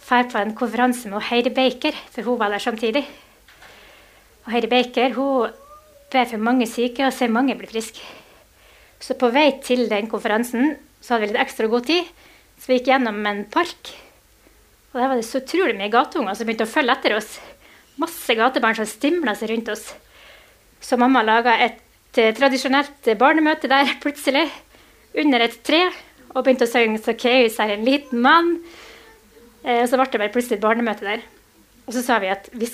dra 0.06 0.22
på 0.30 0.38
en 0.38 0.54
konferanse 0.56 1.10
med 1.10 1.24
Heidi 1.32 1.50
Baker, 1.50 1.96
for 2.14 2.22
hun 2.22 2.40
var 2.40 2.50
der 2.54 2.62
samtidig. 2.62 3.06
Og 4.46 4.52
Heidi 4.54 4.68
Baker 4.68 5.14
hun 5.14 5.50
ber 6.12 6.30
for 6.30 6.38
mange 6.38 6.68
syke 6.70 7.08
og 7.08 7.14
ser 7.14 7.34
mange 7.34 7.56
bli 7.58 7.68
friske. 7.68 8.02
Så 9.00 9.18
på 9.18 9.32
vei 9.34 9.52
til 9.64 9.90
den 9.90 10.08
konferansen 10.08 10.76
så 11.02 11.14
hadde 11.14 11.26
vi 11.26 11.34
litt 11.34 11.42
ekstra 11.42 11.68
god 11.68 11.86
tid, 11.90 12.06
så 12.58 12.70
vi 12.70 12.78
gikk 12.80 12.92
gjennom 12.94 13.26
en 13.26 13.44
park. 13.52 13.92
Og 14.94 15.02
der 15.02 15.10
var 15.10 15.20
det 15.20 15.26
så 15.28 15.42
utrolig 15.42 15.76
mye 15.76 15.92
gateunger 15.92 16.38
som 16.38 16.48
begynte 16.48 16.70
å 16.70 16.72
følge 16.72 16.96
etter 16.96 17.18
oss. 17.18 17.36
Masse 18.00 18.38
gatebarn 18.38 18.78
som 18.78 18.88
stimla 18.88 19.36
seg 19.36 19.52
rundt 19.52 19.74
oss. 19.74 19.90
Så 20.80 20.98
mamma 21.02 21.24
laga 21.26 21.58
et 21.66 21.82
uh, 22.22 22.32
tradisjonelt 22.38 23.10
barnemøte 23.20 23.70
der 23.72 23.98
plutselig, 24.04 24.48
under 25.16 25.46
et 25.46 25.62
tre, 25.64 25.88
og 26.36 26.44
begynte 26.44 26.68
å 26.68 26.72
synge 26.72 27.00
'Sakkeus 27.00 27.60
er 27.64 27.76
en 27.76 27.86
liten 27.88 28.22
mann'. 28.22 28.58
Uh, 29.66 29.82
og 29.82 29.90
så 29.90 30.00
ble 30.00 30.22
det 30.22 30.32
plutselig 30.34 30.60
et 30.60 30.66
barnemøte 30.66 31.08
der. 31.08 31.26
Og 31.86 31.94
så 31.96 32.06
sa 32.06 32.20
vi 32.22 32.30
at 32.34 32.50
vi 32.54 32.70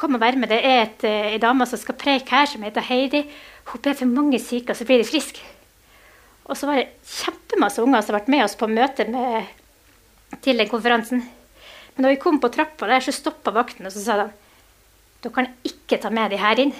kom 0.00 0.16
og 0.16 0.22
være 0.22 0.40
med. 0.40 0.50
Det 0.52 0.60
er 0.64 0.82
et, 0.86 1.04
uh, 1.04 1.32
en 1.36 1.44
dame 1.44 1.68
som 1.68 1.80
skal 1.80 1.98
preke 2.00 2.32
her, 2.32 2.48
som 2.48 2.64
heter 2.64 2.86
Heidi. 2.88 3.26
Hun 3.70 3.84
ber 3.84 3.98
for 3.98 4.10
mange 4.10 4.40
syke, 4.42 4.72
og 4.72 4.78
så 4.78 4.88
blir 4.88 5.02
de 5.02 5.08
friske. 5.08 5.44
Og 6.50 6.56
så 6.58 6.66
var 6.66 6.80
det 6.80 6.88
kjempemasse 7.06 7.82
unger 7.84 8.02
som 8.02 8.16
ble 8.16 8.34
med 8.34 8.44
oss 8.46 8.56
på 8.58 8.66
møte 8.66 9.06
til 10.42 10.58
den 10.58 10.70
konferansen. 10.70 11.22
Men 11.94 12.06
da 12.06 12.10
vi 12.10 12.22
kom 12.22 12.40
på 12.42 12.50
trappa 12.50 12.88
der, 12.90 13.04
så 13.04 13.14
stoppa 13.14 13.52
vakten 13.54 13.86
og 13.86 13.92
så 13.94 14.02
sa 14.02 14.16
de 14.18 14.30
dere 15.20 15.34
kan 15.36 15.48
ikke 15.68 15.98
ta 16.00 16.08
med 16.08 16.32
de 16.32 16.38
her 16.40 16.60
inn. 16.62 16.70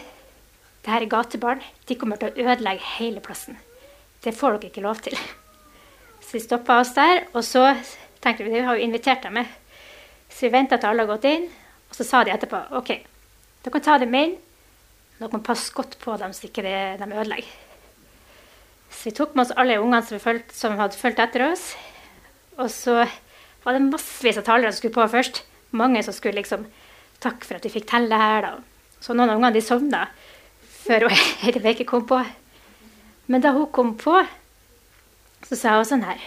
Dette 0.81 0.97
er 0.97 1.11
gatebarn. 1.13 1.61
De 1.87 1.97
kommer 2.01 2.17
til 2.17 2.31
å 2.31 2.47
ødelegge 2.47 2.95
hele 2.97 3.21
plassen. 3.21 3.59
Det 4.25 4.33
får 4.37 4.57
dere 4.57 4.71
ikke 4.71 4.85
lov 4.85 5.03
til. 5.05 5.17
Så 6.25 6.39
de 6.39 6.41
stoppa 6.47 6.79
oss 6.81 6.95
der, 6.97 7.27
og 7.35 7.45
så 7.45 7.67
tenkte 8.21 8.45
vi 8.45 8.55
vi 8.55 8.65
har 8.67 8.77
jo 8.77 8.85
invitert 8.85 9.23
dem 9.25 9.39
med. 9.41 9.49
Så 10.31 10.47
vi 10.47 10.55
venta 10.55 10.79
til 10.79 10.91
alle 10.91 11.05
har 11.05 11.11
gått 11.11 11.27
inn, 11.31 11.49
og 11.91 11.97
så 11.97 12.07
sa 12.07 12.23
de 12.25 12.33
etterpå 12.35 12.61
OK, 12.79 12.93
dere 13.65 13.75
kan 13.75 13.85
ta 13.87 13.99
dem 14.01 14.15
inn. 14.15 14.37
Dere 15.19 15.33
må 15.35 15.43
passe 15.45 15.73
godt 15.77 15.99
på 16.01 16.17
dem 16.21 16.33
så 16.37 16.49
ikke 16.49 16.65
de 16.65 17.11
ødelegger. 17.11 17.51
Så 18.91 19.09
vi 19.09 19.15
tok 19.17 19.35
med 19.35 19.47
oss 19.47 19.57
alle 19.57 19.79
ungene 19.81 20.03
som, 20.07 20.21
følt, 20.23 20.51
som 20.55 20.79
hadde 20.81 20.99
fulgt 20.99 21.21
etter 21.23 21.47
oss. 21.51 21.71
Og 22.59 22.71
så 22.73 23.05
var 23.65 23.77
det 23.77 23.85
massevis 23.87 24.41
av 24.41 24.47
talere 24.49 24.73
som 24.73 24.81
skulle 24.81 24.97
på 24.97 25.07
først. 25.13 25.43
Mange 25.77 26.03
som 26.03 26.17
skulle 26.17 26.41
liksom 26.41 26.69
Takk 27.21 27.43
for 27.45 27.59
at 27.59 27.67
vi 27.67 27.75
fikk 27.75 27.85
telle 27.91 28.17
her, 28.17 28.47
da. 28.47 28.95
Så 29.05 29.13
noen 29.13 29.29
av 29.29 29.37
ungene 29.37 29.53
de 29.53 29.61
sovna 29.61 30.07
før 30.81 31.05
Beke 31.67 31.85
kom 31.85 32.07
på. 32.09 32.17
Men 33.29 33.45
da 33.45 33.53
hun 33.53 33.67
kom 33.69 33.91
på, 34.01 34.15
så 35.45 35.59
sa 35.59 35.75
hun 35.77 35.85
sånn 35.91 36.07
her 36.09 36.23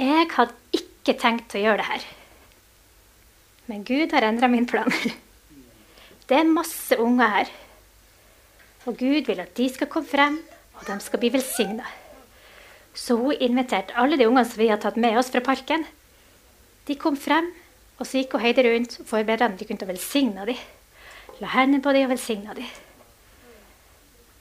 Jeg 0.00 0.30
hadde 0.32 0.54
ikke 0.72 1.12
tenkt 1.20 1.52
å 1.52 1.60
gjøre 1.60 1.82
det 1.82 1.88
her. 1.90 2.04
Men 3.68 3.82
Gud 3.84 4.14
har 4.16 4.24
endra 4.24 4.48
min 4.48 4.64
plan. 4.68 4.88
Det 6.30 6.38
er 6.38 6.48
masse 6.48 6.96
unger 6.96 7.28
her. 7.34 7.50
Og 8.88 8.96
Gud 8.96 9.28
vil 9.28 9.42
at 9.42 9.52
de 9.58 9.66
skal 9.68 9.90
komme 9.92 10.08
frem, 10.08 10.38
og 10.78 10.86
de 10.86 10.96
skal 11.04 11.20
bli 11.20 11.32
velsigna. 11.34 11.84
Så 12.96 13.18
hun 13.20 13.36
inviterte 13.44 13.96
alle 14.00 14.16
de 14.16 14.28
ungene 14.30 14.46
som 14.48 14.62
vi 14.62 14.70
hadde 14.70 14.86
tatt 14.86 14.96
med 14.96 15.18
oss 15.20 15.28
fra 15.34 15.44
parken. 15.44 15.84
De 16.88 16.96
kom 16.96 17.18
frem, 17.20 17.50
og 17.98 18.08
så 18.08 18.22
gikk 18.22 18.38
hun 18.38 18.44
Heidi 18.46 18.64
rundt 18.64 18.96
og 19.02 19.10
forberedte 19.10 19.50
dem. 19.50 19.58
De 19.60 19.68
kunne 19.68 19.90
velsigne 19.90 20.48
dem. 20.48 20.64
La 21.44 21.52
hendene 21.58 21.84
på 21.84 21.92
dem 21.92 22.08
og 22.08 22.14
velsigna 22.14 22.56
dem. 22.56 22.72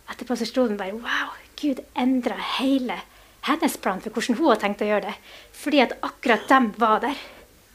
Etterpå 0.09 0.39
så 0.39 0.47
sto 0.47 0.69
hun 0.69 0.79
bare 0.79 0.95
Wow, 0.95 1.35
Gud 1.59 1.83
endra 1.99 2.39
hele 2.55 3.01
hennes 3.49 3.77
plan 3.81 3.99
for 4.03 4.13
hvordan 4.13 4.37
hun 4.37 4.49
hadde 4.51 4.63
tenkt 4.63 4.85
å 4.85 4.89
gjøre 4.89 5.09
det. 5.09 5.17
Fordi 5.59 5.83
at 5.83 5.97
akkurat 6.05 6.47
dem 6.49 6.71
var 6.79 7.03
der. 7.03 7.19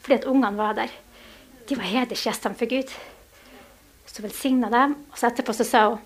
Fordi 0.04 0.18
at 0.20 0.26
ungene 0.30 0.56
var 0.58 0.78
der. 0.78 0.96
De 1.68 1.78
var 1.78 1.88
hedersgjestene 1.88 2.58
for 2.58 2.70
Gud. 2.70 2.90
Så 4.08 4.22
velsigna 4.22 4.70
dem, 4.70 4.98
og 5.10 5.18
så 5.18 5.30
etterpå 5.30 5.54
så 5.56 5.66
sa 5.66 5.86
hun 5.90 6.02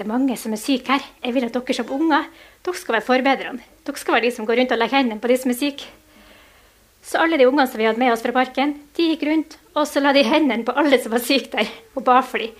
det 0.00 0.06
er 0.06 0.14
mange 0.14 0.32
som 0.40 0.54
er 0.56 0.56
syke 0.56 0.94
her. 0.94 1.02
Jeg 1.20 1.34
vil 1.36 1.44
at 1.44 1.52
dere 1.52 1.74
som 1.76 1.90
unger 1.92 2.28
dere 2.64 2.78
skal 2.80 2.94
være 2.96 3.04
forbedrerne. 3.04 3.66
Dere 3.84 4.00
skal 4.00 4.14
være 4.14 4.24
de 4.24 4.30
som 4.32 4.46
går 4.48 4.56
rundt 4.56 4.70
og 4.72 4.78
legger 4.80 4.96
hendene 4.96 5.20
på 5.20 5.28
de 5.28 5.36
som 5.42 5.52
er 5.52 5.58
syke. 5.58 5.90
Så 7.04 7.20
alle 7.20 7.36
de 7.36 7.44
ungene 7.44 7.66
som 7.68 7.76
vi 7.76 7.84
hadde 7.84 8.00
med 8.00 8.14
oss 8.14 8.22
fra 8.24 8.32
parken, 8.32 8.72
de 8.96 9.10
gikk 9.10 9.26
rundt, 9.28 9.58
og 9.74 9.84
så 9.88 10.00
la 10.00 10.14
de 10.16 10.22
hendene 10.24 10.64
på 10.64 10.72
alle 10.72 10.96
som 11.02 11.12
var 11.12 11.20
syke 11.20 11.52
der, 11.52 11.68
og 11.92 12.06
ba 12.06 12.16
for 12.24 12.40
dem. 12.40 12.56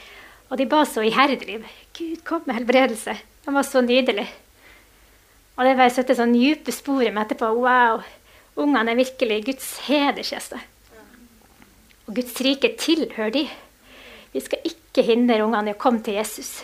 Og 0.50 0.60
de 0.60 0.66
ba 0.68 0.82
så 0.84 1.00
iherdig. 1.06 1.60
Gud, 1.96 2.20
kom 2.28 2.44
med 2.44 2.58
helbredelse. 2.58 3.16
De 3.46 3.56
var 3.56 3.64
så 3.64 3.80
nydelige. 3.86 4.28
Og 5.60 5.66
det 5.68 5.76
bare 5.76 5.92
satte 5.92 6.16
sånn 6.16 6.32
dype 6.32 6.72
spor 6.72 7.04
med 7.04 7.20
etterpå. 7.20 7.50
Wow, 7.60 8.00
ungene 8.64 8.94
er 8.94 9.00
virkelig 9.02 9.42
Guds 9.50 9.66
hederskjeste. 9.84 10.56
Og 12.08 12.14
Guds 12.16 12.38
rike 12.40 12.70
tilhører 12.80 13.34
de. 13.34 13.42
Vi 14.32 14.40
skal 14.40 14.64
ikke 14.64 15.04
hindre 15.04 15.42
ungene 15.44 15.74
i 15.74 15.76
å 15.76 15.80
komme 15.82 16.00
til 16.06 16.16
Jesus. 16.16 16.62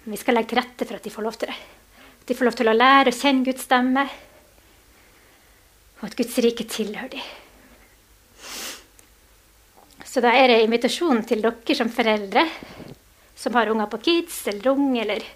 Men 0.00 0.16
vi 0.16 0.22
skal 0.22 0.38
legge 0.38 0.54
til 0.54 0.62
rette 0.62 0.88
for 0.88 0.96
at 0.96 1.04
de 1.04 1.12
får 1.12 1.28
lov 1.28 1.36
til 1.36 1.52
det. 1.52 1.58
At 2.22 2.32
de 2.32 2.38
får 2.38 2.48
lov 2.48 2.56
til 2.56 2.72
å 2.72 2.76
lære 2.78 3.12
å 3.12 3.18
kjenne 3.18 3.44
Guds 3.44 3.68
stemme 3.68 4.06
og 5.98 6.06
at 6.06 6.16
Guds 6.16 6.36
rike 6.40 6.64
tilhører 6.70 7.10
de. 7.10 7.22
Så 10.08 10.22
da 10.24 10.32
er 10.32 10.48
det 10.48 10.62
invitasjon 10.64 11.20
til 11.28 11.42
dere 11.44 11.76
som 11.76 11.90
foreldre 11.92 12.46
som 13.38 13.54
har 13.58 13.70
unger 13.70 13.90
på 13.92 14.00
Kids 14.06 14.40
eller 14.50 14.72
Ung, 14.72 14.94
eller 14.98 15.26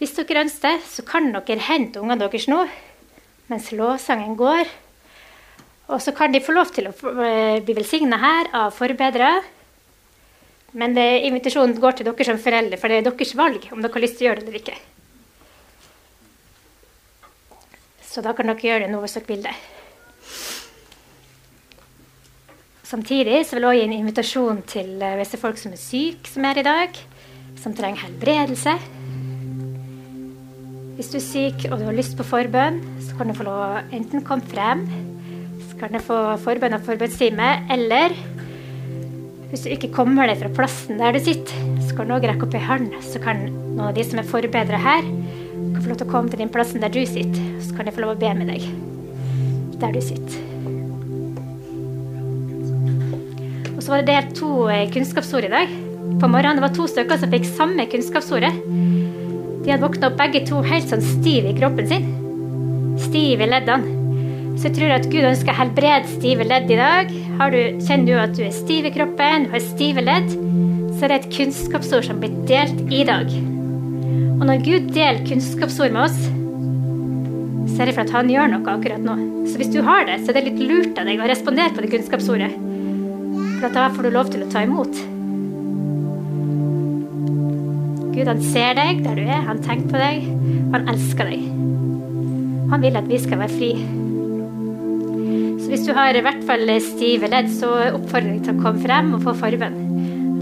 Hvis 0.00 0.14
dere 0.16 0.46
ønsker 0.46 0.78
så 0.88 1.04
kan 1.04 1.28
dere 1.28 1.60
hente 1.66 2.00
ungene 2.00 2.22
deres 2.22 2.46
nå 2.48 2.62
mens 3.50 3.66
lovsangen 3.74 4.36
går. 4.38 4.68
Og 5.90 5.98
så 6.00 6.14
kan 6.16 6.32
de 6.32 6.40
få 6.40 6.54
lov 6.54 6.70
til 6.72 6.86
å 6.88 6.92
eh, 7.20 7.58
bli 7.66 7.74
velsigna 7.76 8.16
her 8.22 8.48
av 8.54 8.76
forbedrere. 8.76 9.40
Men 10.78 10.94
det, 10.94 11.08
invitasjonen 11.26 11.74
går 11.82 11.98
til 11.98 12.06
dere 12.06 12.26
som 12.28 12.38
foreldre, 12.38 12.78
for 12.78 12.88
det 12.88 13.00
er 13.00 13.08
deres 13.08 13.34
valg 13.36 13.66
om 13.74 13.82
dere 13.82 13.96
har 13.96 14.04
lyst 14.04 14.16
til 14.20 14.28
å 14.28 14.30
gjøre 14.30 14.44
det 14.44 14.48
eller 14.48 14.60
ikke. 14.60 14.78
Så 18.06 18.22
da 18.22 18.32
kan 18.38 18.48
dere 18.48 18.68
gjøre 18.70 18.86
det 18.86 18.92
nå 18.94 19.02
hvis 19.02 19.18
dere 19.18 19.30
vil 19.32 19.44
det. 19.48 19.56
Samtidig 22.90 23.42
så 23.46 23.58
vil 23.58 23.68
jeg 23.68 23.82
gi 23.82 23.84
en 23.88 23.98
invitasjon 23.98 24.64
til 24.70 24.96
eh, 25.02 25.20
er 25.26 25.44
folk 25.44 25.58
som 25.58 25.74
er 25.74 25.82
syke, 25.82 26.30
som 26.30 26.46
er 26.46 26.62
i 26.62 26.66
dag, 26.66 27.04
som 27.60 27.76
trenger 27.76 28.06
helbredelse. 28.06 28.78
Hvis 31.00 31.08
du 31.08 31.16
er 31.16 31.22
syk 31.24 31.62
og 31.70 31.78
du 31.80 31.86
har 31.86 31.94
lyst 31.96 32.12
på 32.12 32.24
forbønn, 32.28 32.74
så 33.00 33.14
kan 33.16 33.30
du 33.30 33.32
få 33.32 33.46
lov 33.46 33.56
å 33.56 33.78
enten 33.96 34.20
komme 34.20 34.44
frem, 34.44 34.82
så 35.70 35.78
kan 35.80 35.94
du 35.96 35.98
få 36.04 36.16
forbønn 36.42 36.76
av 36.76 36.84
forbønnstime, 36.84 37.46
eller 37.72 38.12
hvis 39.48 39.64
du 39.64 39.70
ikke 39.72 39.88
kommer 39.94 40.28
deg 40.28 40.42
fra 40.42 40.50
plassen 40.58 41.00
der 41.00 41.16
du 41.16 41.22
sitter, 41.24 41.56
så 41.88 41.96
kan 41.96 42.04
du 42.04 42.18
også 42.18 42.28
rekke 42.28 42.44
opp 42.44 42.58
ei 42.58 42.60
hånd, 42.66 42.92
så 43.00 43.22
kan 43.24 43.40
noen 43.46 43.80
av 43.86 43.96
de 43.96 44.04
som 44.04 44.20
er 44.20 44.28
forbedra 44.28 44.82
her, 44.84 45.08
kan 45.72 45.80
få 45.80 45.88
lov 45.88 46.02
til 46.02 46.10
å 46.10 46.10
komme 46.12 46.34
til 46.34 46.42
den 46.44 46.52
plassen 46.52 46.84
der 46.84 46.92
du 46.92 47.00
sitter. 47.00 47.48
Så 47.64 47.72
kan 47.78 47.88
de 47.88 47.96
få 47.96 48.04
lov 48.04 48.18
å 48.18 48.20
be 48.20 48.34
med 48.36 48.52
deg 48.52 48.68
der 49.80 49.96
du 49.96 50.04
sitter. 50.04 50.36
Og 53.72 53.80
så 53.80 53.88
var 53.88 54.04
det 54.04 54.12
delt 54.12 54.36
to 54.36 54.52
eh, 54.68 54.84
kunnskapsord 54.92 55.48
i 55.48 55.54
dag. 55.56 55.72
På 56.20 56.28
morgenen 56.28 56.60
det 56.60 56.68
var 56.68 56.76
to 56.76 56.84
stykker 56.92 57.24
som 57.24 57.32
fikk 57.32 57.48
samme 57.48 57.88
kunnskapsordet. 57.88 58.52
De 59.60 59.70
hadde 59.70 59.84
våkna 59.84 60.08
opp 60.08 60.18
begge 60.20 60.44
to 60.48 60.62
helt 60.64 60.88
sånn 60.88 61.02
stive 61.04 61.52
i 61.52 61.56
kroppen 61.58 61.88
sin. 61.90 62.06
Stive 63.00 63.44
i 63.44 63.50
leddene. 63.50 63.96
Så 64.60 64.68
jeg 64.68 64.76
tror 64.76 64.92
at 64.92 65.06
Gud 65.08 65.24
ønsker 65.24 65.54
å 65.54 65.56
helbrede 65.56 66.10
stive 66.10 66.44
ledd 66.44 66.68
i 66.68 66.76
dag. 66.76 67.12
Du, 67.12 67.60
kjenner 67.86 68.04
du 68.04 68.16
at 68.20 68.34
du 68.36 68.42
er 68.44 68.52
stiv 68.52 68.88
i 68.88 68.92
kroppen, 68.92 69.46
du 69.46 69.54
har 69.54 69.62
stive 69.64 70.04
ledd, 70.04 70.34
så 70.98 71.06
er 71.06 71.12
det 71.12 71.18
et 71.20 71.30
kunnskapsord 71.38 72.08
som 72.08 72.20
blir 72.20 72.34
delt 72.48 72.82
i 72.92 73.00
dag. 73.08 73.32
Og 74.40 74.42
når 74.48 74.64
Gud 74.66 74.90
deler 74.92 75.22
kunnskapsord 75.28 75.96
med 75.96 76.08
oss, 76.08 76.18
så 77.72 77.84
er 77.84 77.88
det 77.88 77.96
for 77.96 78.04
at 78.04 78.12
han 78.18 78.32
gjør 78.32 78.52
noe 78.52 78.74
akkurat 78.74 79.00
nå. 79.04 79.16
Så 79.48 79.60
hvis 79.60 79.72
du 79.72 79.80
har 79.86 80.04
det, 80.08 80.18
så 80.20 80.32
er 80.32 80.40
det 80.40 80.50
litt 80.50 80.60
lurt 80.68 81.00
av 81.00 81.08
deg 81.08 81.22
å 81.22 81.30
respondere 81.30 81.72
på 81.76 81.84
det 81.84 81.92
kunnskapsordet. 81.94 82.52
For 83.62 83.72
da 83.72 83.88
får 83.94 84.08
du 84.08 84.12
lov 84.12 84.32
til 84.32 84.44
å 84.44 84.50
ta 84.52 84.64
imot. 84.66 85.00
Gud 88.10 88.26
han 88.26 88.40
ser 88.42 88.74
deg 88.78 89.04
der 89.04 89.18
du 89.18 89.22
er, 89.22 89.44
han 89.46 89.60
tenker 89.62 89.92
på 89.92 90.00
deg, 90.00 90.26
han 90.74 90.88
elsker 90.90 91.30
deg. 91.30 91.44
Han 92.70 92.82
vil 92.82 92.98
at 92.98 93.06
vi 93.10 93.18
skal 93.22 93.42
være 93.42 93.54
fri. 93.54 93.70
Så 95.60 95.70
hvis 95.70 95.86
du 95.86 95.94
har 95.94 96.14
i 96.14 96.24
hvert 96.24 96.42
fall 96.46 96.74
stive 96.82 97.30
ledd, 97.30 97.50
så 97.54 97.70
oppfordrer 97.94 98.36
jeg 98.36 98.44
til 98.48 98.58
å 98.58 98.64
komme 98.64 98.82
frem 98.82 99.14
og 99.14 99.24
få 99.26 99.36
farven. 99.38 99.80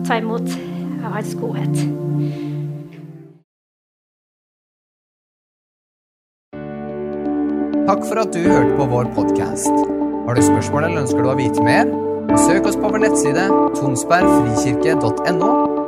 Ta 0.09 0.21
imot 0.23 0.49
av 1.05 1.19
hans 1.19 1.37
godhet. 1.37 1.77
Takk 7.89 8.03
for 8.05 8.21
at 8.21 8.35
du 8.37 8.45
hørte 8.45 8.77
på 8.77 8.85
vår 8.93 9.09
podkast. 9.17 9.73
Har 10.29 10.37
du 10.37 10.45
spørsmål 10.45 10.91
eller 10.91 11.07
ønsker 11.07 11.25
du 11.25 11.33
å 11.33 11.39
vite 11.41 11.65
mer? 11.65 11.89
Søk 12.37 12.69
oss 12.69 12.77
på 12.77 12.93
vår 12.93 13.07
nettside 13.07 13.49
tonsbergfrikirke.no. 13.81 15.88